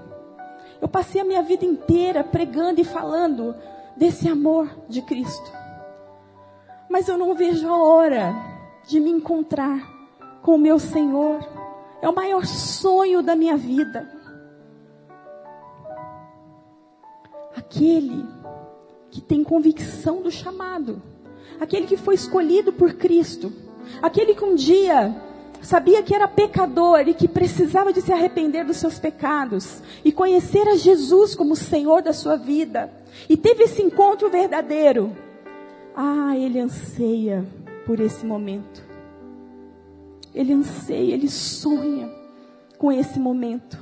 Eu 0.80 0.88
passei 0.88 1.20
a 1.20 1.24
minha 1.24 1.42
vida 1.42 1.64
inteira 1.64 2.24
pregando 2.24 2.80
e 2.80 2.84
falando 2.84 3.54
desse 3.96 4.28
amor 4.28 4.68
de 4.88 5.02
Cristo, 5.02 5.52
mas 6.88 7.08
eu 7.08 7.16
não 7.18 7.34
vejo 7.34 7.68
a 7.68 7.82
hora 7.82 8.34
de 8.86 9.00
me 9.00 9.10
encontrar 9.10 9.93
com 10.44 10.56
o 10.56 10.58
meu 10.58 10.78
Senhor 10.78 11.40
é 12.02 12.08
o 12.08 12.14
maior 12.14 12.44
sonho 12.44 13.22
da 13.22 13.34
minha 13.34 13.56
vida. 13.56 14.06
Aquele 17.56 18.26
que 19.10 19.22
tem 19.22 19.42
convicção 19.42 20.20
do 20.20 20.30
chamado, 20.30 21.00
aquele 21.58 21.86
que 21.86 21.96
foi 21.96 22.14
escolhido 22.14 22.74
por 22.74 22.92
Cristo, 22.92 23.50
aquele 24.02 24.34
que 24.34 24.44
um 24.44 24.54
dia 24.54 25.16
sabia 25.62 26.02
que 26.02 26.14
era 26.14 26.28
pecador 26.28 27.08
e 27.08 27.14
que 27.14 27.26
precisava 27.26 27.90
de 27.90 28.02
se 28.02 28.12
arrepender 28.12 28.66
dos 28.66 28.76
seus 28.76 28.98
pecados 28.98 29.82
e 30.04 30.12
conhecer 30.12 30.68
a 30.68 30.76
Jesus 30.76 31.34
como 31.34 31.56
Senhor 31.56 32.02
da 32.02 32.12
sua 32.12 32.36
vida 32.36 32.92
e 33.30 33.36
teve 33.36 33.64
esse 33.64 33.80
encontro 33.80 34.28
verdadeiro. 34.28 35.16
Ah, 35.96 36.36
ele 36.36 36.60
anseia 36.60 37.46
por 37.86 37.98
esse 37.98 38.26
momento. 38.26 38.83
Ele 40.34 40.52
anseia, 40.52 41.14
ele 41.14 41.28
sonha 41.28 42.10
com 42.78 42.90
esse 42.90 43.18
momento. 43.18 43.78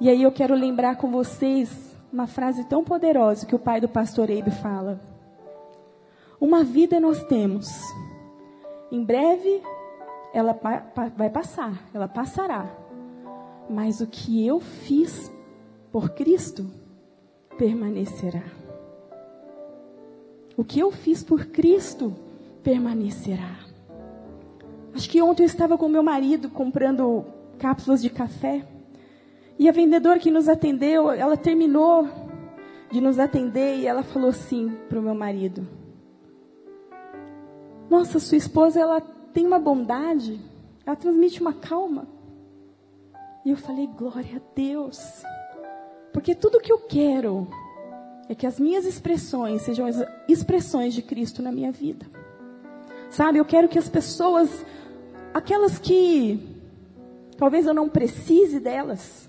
E 0.00 0.08
aí 0.08 0.22
eu 0.22 0.32
quero 0.32 0.54
lembrar 0.54 0.96
com 0.96 1.10
vocês 1.10 1.96
uma 2.12 2.26
frase 2.26 2.64
tão 2.64 2.82
poderosa 2.84 3.46
que 3.46 3.54
o 3.54 3.58
pai 3.58 3.80
do 3.80 3.88
pastor 3.88 4.30
Eibe 4.30 4.50
fala. 4.50 5.00
Uma 6.40 6.64
vida 6.64 7.00
nós 7.00 7.22
temos. 7.24 7.68
Em 8.90 9.04
breve 9.04 9.62
ela 10.32 10.58
vai 11.16 11.30
passar, 11.30 11.88
ela 11.92 12.08
passará. 12.08 12.68
Mas 13.68 14.00
o 14.00 14.06
que 14.06 14.46
eu 14.46 14.60
fiz 14.60 15.32
por 15.90 16.10
Cristo 16.10 16.70
permanecerá. 17.56 18.44
O 20.56 20.64
que 20.64 20.80
eu 20.80 20.90
fiz 20.90 21.22
por 21.22 21.46
Cristo 21.46 22.14
permanecerá. 22.62 23.67
Acho 24.94 25.08
que 25.08 25.22
ontem 25.22 25.42
eu 25.42 25.46
estava 25.46 25.76
com 25.76 25.88
meu 25.88 26.02
marido 26.02 26.48
comprando 26.48 27.24
cápsulas 27.58 28.00
de 28.02 28.10
café. 28.10 28.66
E 29.58 29.68
a 29.68 29.72
vendedora 29.72 30.18
que 30.18 30.30
nos 30.30 30.48
atendeu, 30.48 31.10
ela 31.10 31.36
terminou 31.36 32.08
de 32.90 33.00
nos 33.00 33.18
atender 33.18 33.78
e 33.78 33.86
ela 33.86 34.02
falou 34.02 34.30
assim 34.30 34.70
para 34.88 34.98
o 34.98 35.02
meu 35.02 35.14
marido: 35.14 35.66
Nossa, 37.90 38.18
sua 38.18 38.38
esposa 38.38 38.80
ela 38.80 39.00
tem 39.32 39.46
uma 39.46 39.58
bondade, 39.58 40.40
ela 40.86 40.96
transmite 40.96 41.40
uma 41.40 41.52
calma. 41.52 42.06
E 43.44 43.50
eu 43.50 43.56
falei: 43.56 43.86
Glória 43.86 44.36
a 44.36 44.54
Deus, 44.54 45.22
porque 46.12 46.34
tudo 46.34 46.60
que 46.60 46.72
eu 46.72 46.78
quero 46.78 47.48
é 48.28 48.34
que 48.34 48.46
as 48.46 48.60
minhas 48.60 48.84
expressões 48.84 49.62
sejam 49.62 49.86
as 49.86 49.96
expressões 50.28 50.94
de 50.94 51.02
Cristo 51.02 51.42
na 51.42 51.50
minha 51.50 51.72
vida. 51.72 52.06
Sabe, 53.10 53.38
eu 53.38 53.44
quero 53.44 53.68
que 53.68 53.78
as 53.78 53.88
pessoas, 53.88 54.64
aquelas 55.32 55.78
que 55.78 56.40
talvez 57.36 57.66
eu 57.66 57.74
não 57.74 57.88
precise 57.88 58.60
delas, 58.60 59.28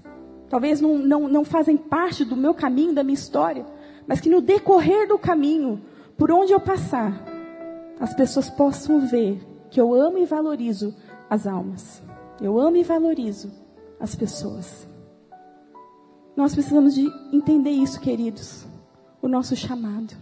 talvez 0.49 0.81
não, 0.81 0.97
não, 0.97 1.27
não 1.27 1.45
fazem 1.45 1.77
parte 1.77 2.25
do 2.25 2.35
meu 2.35 2.53
caminho, 2.53 2.93
da 2.93 3.03
minha 3.03 3.13
história, 3.13 3.65
mas 4.07 4.19
que 4.19 4.29
no 4.29 4.41
decorrer 4.41 5.07
do 5.07 5.19
caminho, 5.19 5.81
por 6.17 6.31
onde 6.31 6.51
eu 6.51 6.59
passar, 6.59 7.23
as 7.99 8.13
pessoas 8.13 8.49
possam 8.49 8.99
ver 9.07 9.39
que 9.69 9.79
eu 9.79 9.93
amo 9.93 10.17
e 10.17 10.25
valorizo 10.25 10.95
as 11.29 11.45
almas. 11.45 12.01
Eu 12.41 12.59
amo 12.59 12.77
e 12.77 12.83
valorizo 12.83 13.51
as 13.99 14.15
pessoas. 14.15 14.87
Nós 16.35 16.53
precisamos 16.53 16.95
de 16.95 17.05
entender 17.33 17.71
isso, 17.71 17.99
queridos. 17.99 18.65
O 19.21 19.27
nosso 19.27 19.55
chamado. 19.55 20.15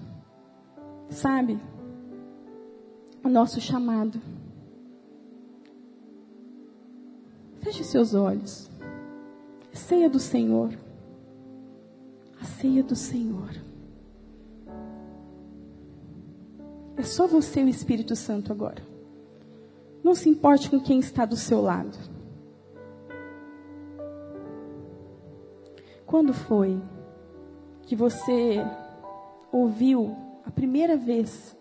Sabe? 1.10 1.60
O 3.24 3.30
nosso 3.30 3.62
chamado. 3.62 4.20
Feche 7.62 7.84
seus 7.84 8.14
olhos 8.14 8.68
ceia 9.78 10.10
do 10.10 10.20
Senhor. 10.20 10.74
A 12.42 12.44
ceia 12.44 12.84
do 12.84 12.96
Senhor. 12.96 13.52
É 16.98 17.04
só 17.04 17.28
você 17.28 17.62
e 17.62 17.66
o 17.66 17.70
Espírito 17.70 18.16
Santo 18.16 18.52
agora. 18.52 18.84
Não 20.04 20.16
se 20.16 20.30
importe 20.30 20.70
com 20.70 20.80
quem 20.80 21.00
está 21.00 21.26
do 21.26 21.38
seu 21.38 21.62
lado. 21.62 21.98
Quando 26.06 26.34
foi 26.34 26.82
que 27.84 27.96
você 27.96 28.58
ouviu 29.52 30.16
a 30.46 30.52
primeira 30.52 30.98
vez 30.98 31.56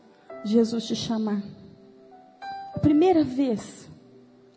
Jesus 0.44 0.86
te 0.86 0.94
chamar? 0.94 1.42
A 2.74 2.78
primeira 2.78 3.24
vez 3.24 3.85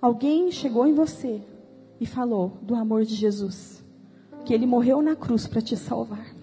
alguém 0.02 0.52
chegou 0.52 0.88
em 0.88 0.94
você 0.94 1.42
e 2.00 2.06
falou 2.06 2.54
do 2.62 2.76
amor 2.76 3.04
de 3.04 3.16
Jesus, 3.16 3.84
que 4.46 4.54
ele 4.54 4.66
morreu 4.66 5.02
na 5.02 5.16
cruz 5.16 5.48
para 5.48 5.62
te 5.62 5.76
salvar. 5.76 6.34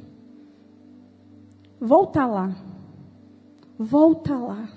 Volta 1.81 2.27
lá. 2.27 2.55
Volta 3.79 4.37
lá. 4.37 4.69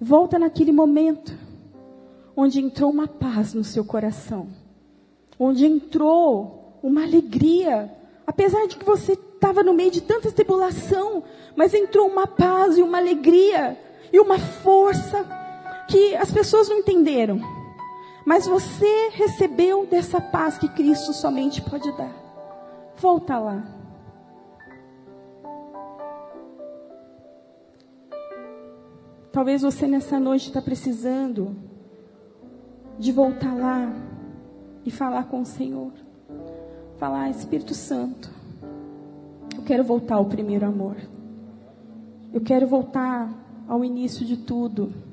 Volta 0.00 0.38
naquele 0.38 0.72
momento 0.72 1.32
onde 2.36 2.60
entrou 2.60 2.90
uma 2.90 3.06
paz 3.06 3.54
no 3.54 3.62
seu 3.62 3.84
coração, 3.84 4.48
onde 5.38 5.66
entrou 5.66 6.78
uma 6.82 7.02
alegria, 7.02 7.94
apesar 8.26 8.66
de 8.66 8.76
que 8.76 8.84
você 8.84 9.12
estava 9.12 9.62
no 9.62 9.74
meio 9.74 9.90
de 9.90 10.00
tanta 10.00 10.32
tribulação, 10.32 11.22
mas 11.54 11.74
entrou 11.74 12.08
uma 12.08 12.26
paz 12.26 12.78
e 12.78 12.82
uma 12.82 12.98
alegria 12.98 13.78
e 14.12 14.18
uma 14.18 14.38
força 14.38 15.41
que 15.92 16.16
as 16.16 16.32
pessoas 16.32 16.70
não 16.70 16.78
entenderam. 16.78 17.38
Mas 18.24 18.46
você 18.46 19.10
recebeu 19.10 19.86
dessa 19.86 20.20
paz 20.20 20.56
que 20.56 20.68
Cristo 20.68 21.12
somente 21.12 21.60
pode 21.60 21.92
dar. 21.92 22.14
Volta 22.96 23.38
lá. 23.38 23.62
Talvez 29.30 29.62
você 29.62 29.86
nessa 29.86 30.18
noite 30.18 30.48
está 30.48 30.62
precisando 30.62 31.56
de 32.98 33.12
voltar 33.12 33.54
lá 33.54 33.92
e 34.84 34.90
falar 34.90 35.24
com 35.24 35.42
o 35.42 35.46
Senhor. 35.46 35.92
Falar, 36.98 37.30
Espírito 37.30 37.74
Santo, 37.74 38.30
eu 39.56 39.62
quero 39.64 39.82
voltar 39.82 40.16
ao 40.16 40.26
primeiro 40.26 40.64
amor. 40.64 40.96
Eu 42.32 42.40
quero 42.40 42.66
voltar 42.66 43.28
ao 43.66 43.84
início 43.84 44.24
de 44.24 44.36
tudo. 44.36 45.11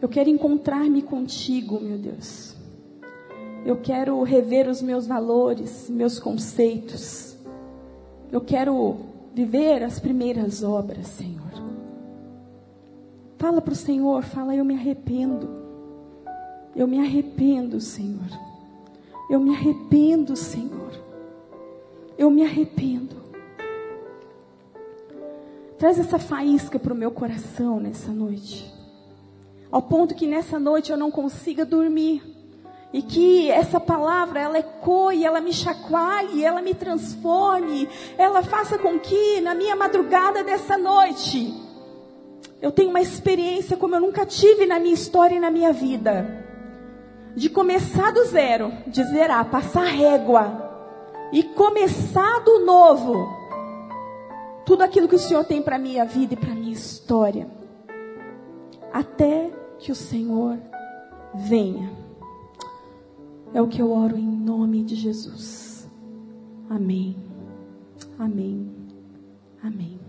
Eu 0.00 0.08
quero 0.08 0.28
encontrar-me 0.28 1.00
contigo, 1.00 1.80
meu 1.80 1.96
Deus. 1.96 2.54
Eu 3.64 3.76
quero 3.76 4.22
rever 4.22 4.68
os 4.68 4.82
meus 4.82 5.06
valores, 5.06 5.88
meus 5.88 6.18
conceitos. 6.18 7.36
Eu 8.30 8.40
quero 8.40 8.96
viver 9.34 9.82
as 9.82 9.98
primeiras 9.98 10.62
obras, 10.62 11.06
Senhor. 11.06 11.46
Fala 13.38 13.60
para 13.60 13.72
o 13.72 13.76
Senhor, 13.76 14.22
fala, 14.22 14.54
eu 14.54 14.64
me 14.64 14.74
arrependo. 14.74 15.48
Eu 16.74 16.86
me 16.86 16.98
arrependo, 16.98 17.80
Senhor. 17.80 18.28
Eu 19.30 19.40
me 19.40 19.54
arrependo, 19.54 20.36
Senhor. 20.36 20.92
Eu 22.18 22.30
me 22.30 22.44
arrependo. 22.44 23.16
Traz 25.78 25.98
essa 25.98 26.18
faísca 26.18 26.78
para 26.78 26.92
o 26.92 26.96
meu 26.96 27.10
coração 27.10 27.80
nessa 27.80 28.12
noite 28.12 28.75
ao 29.70 29.82
ponto 29.82 30.14
que 30.14 30.26
nessa 30.26 30.58
noite 30.58 30.90
eu 30.90 30.96
não 30.96 31.10
consiga 31.10 31.64
dormir. 31.64 32.22
E 32.92 33.02
que 33.02 33.50
essa 33.50 33.78
palavra, 33.78 34.40
ela 34.40 34.58
ecoe, 34.58 35.24
ela 35.24 35.40
me 35.40 35.52
chacoalhe, 35.52 36.44
ela 36.44 36.62
me 36.62 36.72
transforme, 36.72 37.88
ela 38.16 38.42
faça 38.42 38.78
com 38.78 38.98
que 38.98 39.40
na 39.40 39.54
minha 39.54 39.76
madrugada 39.76 40.42
dessa 40.42 40.78
noite, 40.78 41.52
eu 42.62 42.72
tenha 42.72 42.88
uma 42.88 43.00
experiência 43.00 43.76
como 43.76 43.96
eu 43.96 44.00
nunca 44.00 44.24
tive 44.24 44.66
na 44.66 44.78
minha 44.78 44.94
história 44.94 45.34
e 45.34 45.40
na 45.40 45.50
minha 45.50 45.72
vida. 45.72 46.44
De 47.34 47.50
começar 47.50 48.12
do 48.12 48.24
zero, 48.24 48.72
de 48.86 49.04
zerar, 49.04 49.50
passar 49.50 49.84
régua, 49.84 50.64
e 51.32 51.42
começar 51.42 52.40
do 52.44 52.60
novo. 52.64 53.28
Tudo 54.64 54.82
aquilo 54.82 55.08
que 55.08 55.16
o 55.16 55.18
Senhor 55.18 55.44
tem 55.44 55.60
para 55.60 55.78
minha 55.78 56.04
vida 56.04 56.32
e 56.32 56.36
para 56.36 56.54
minha 56.54 56.72
história 56.72 57.55
até 58.96 59.52
que 59.78 59.92
o 59.92 59.94
Senhor 59.94 60.58
venha. 61.34 61.92
É 63.52 63.60
o 63.60 63.68
que 63.68 63.80
eu 63.80 63.92
oro 63.92 64.16
em 64.16 64.26
nome 64.26 64.82
de 64.82 64.94
Jesus. 64.94 65.86
Amém. 66.70 67.14
Amém. 68.18 68.70
Amém. 69.62 70.05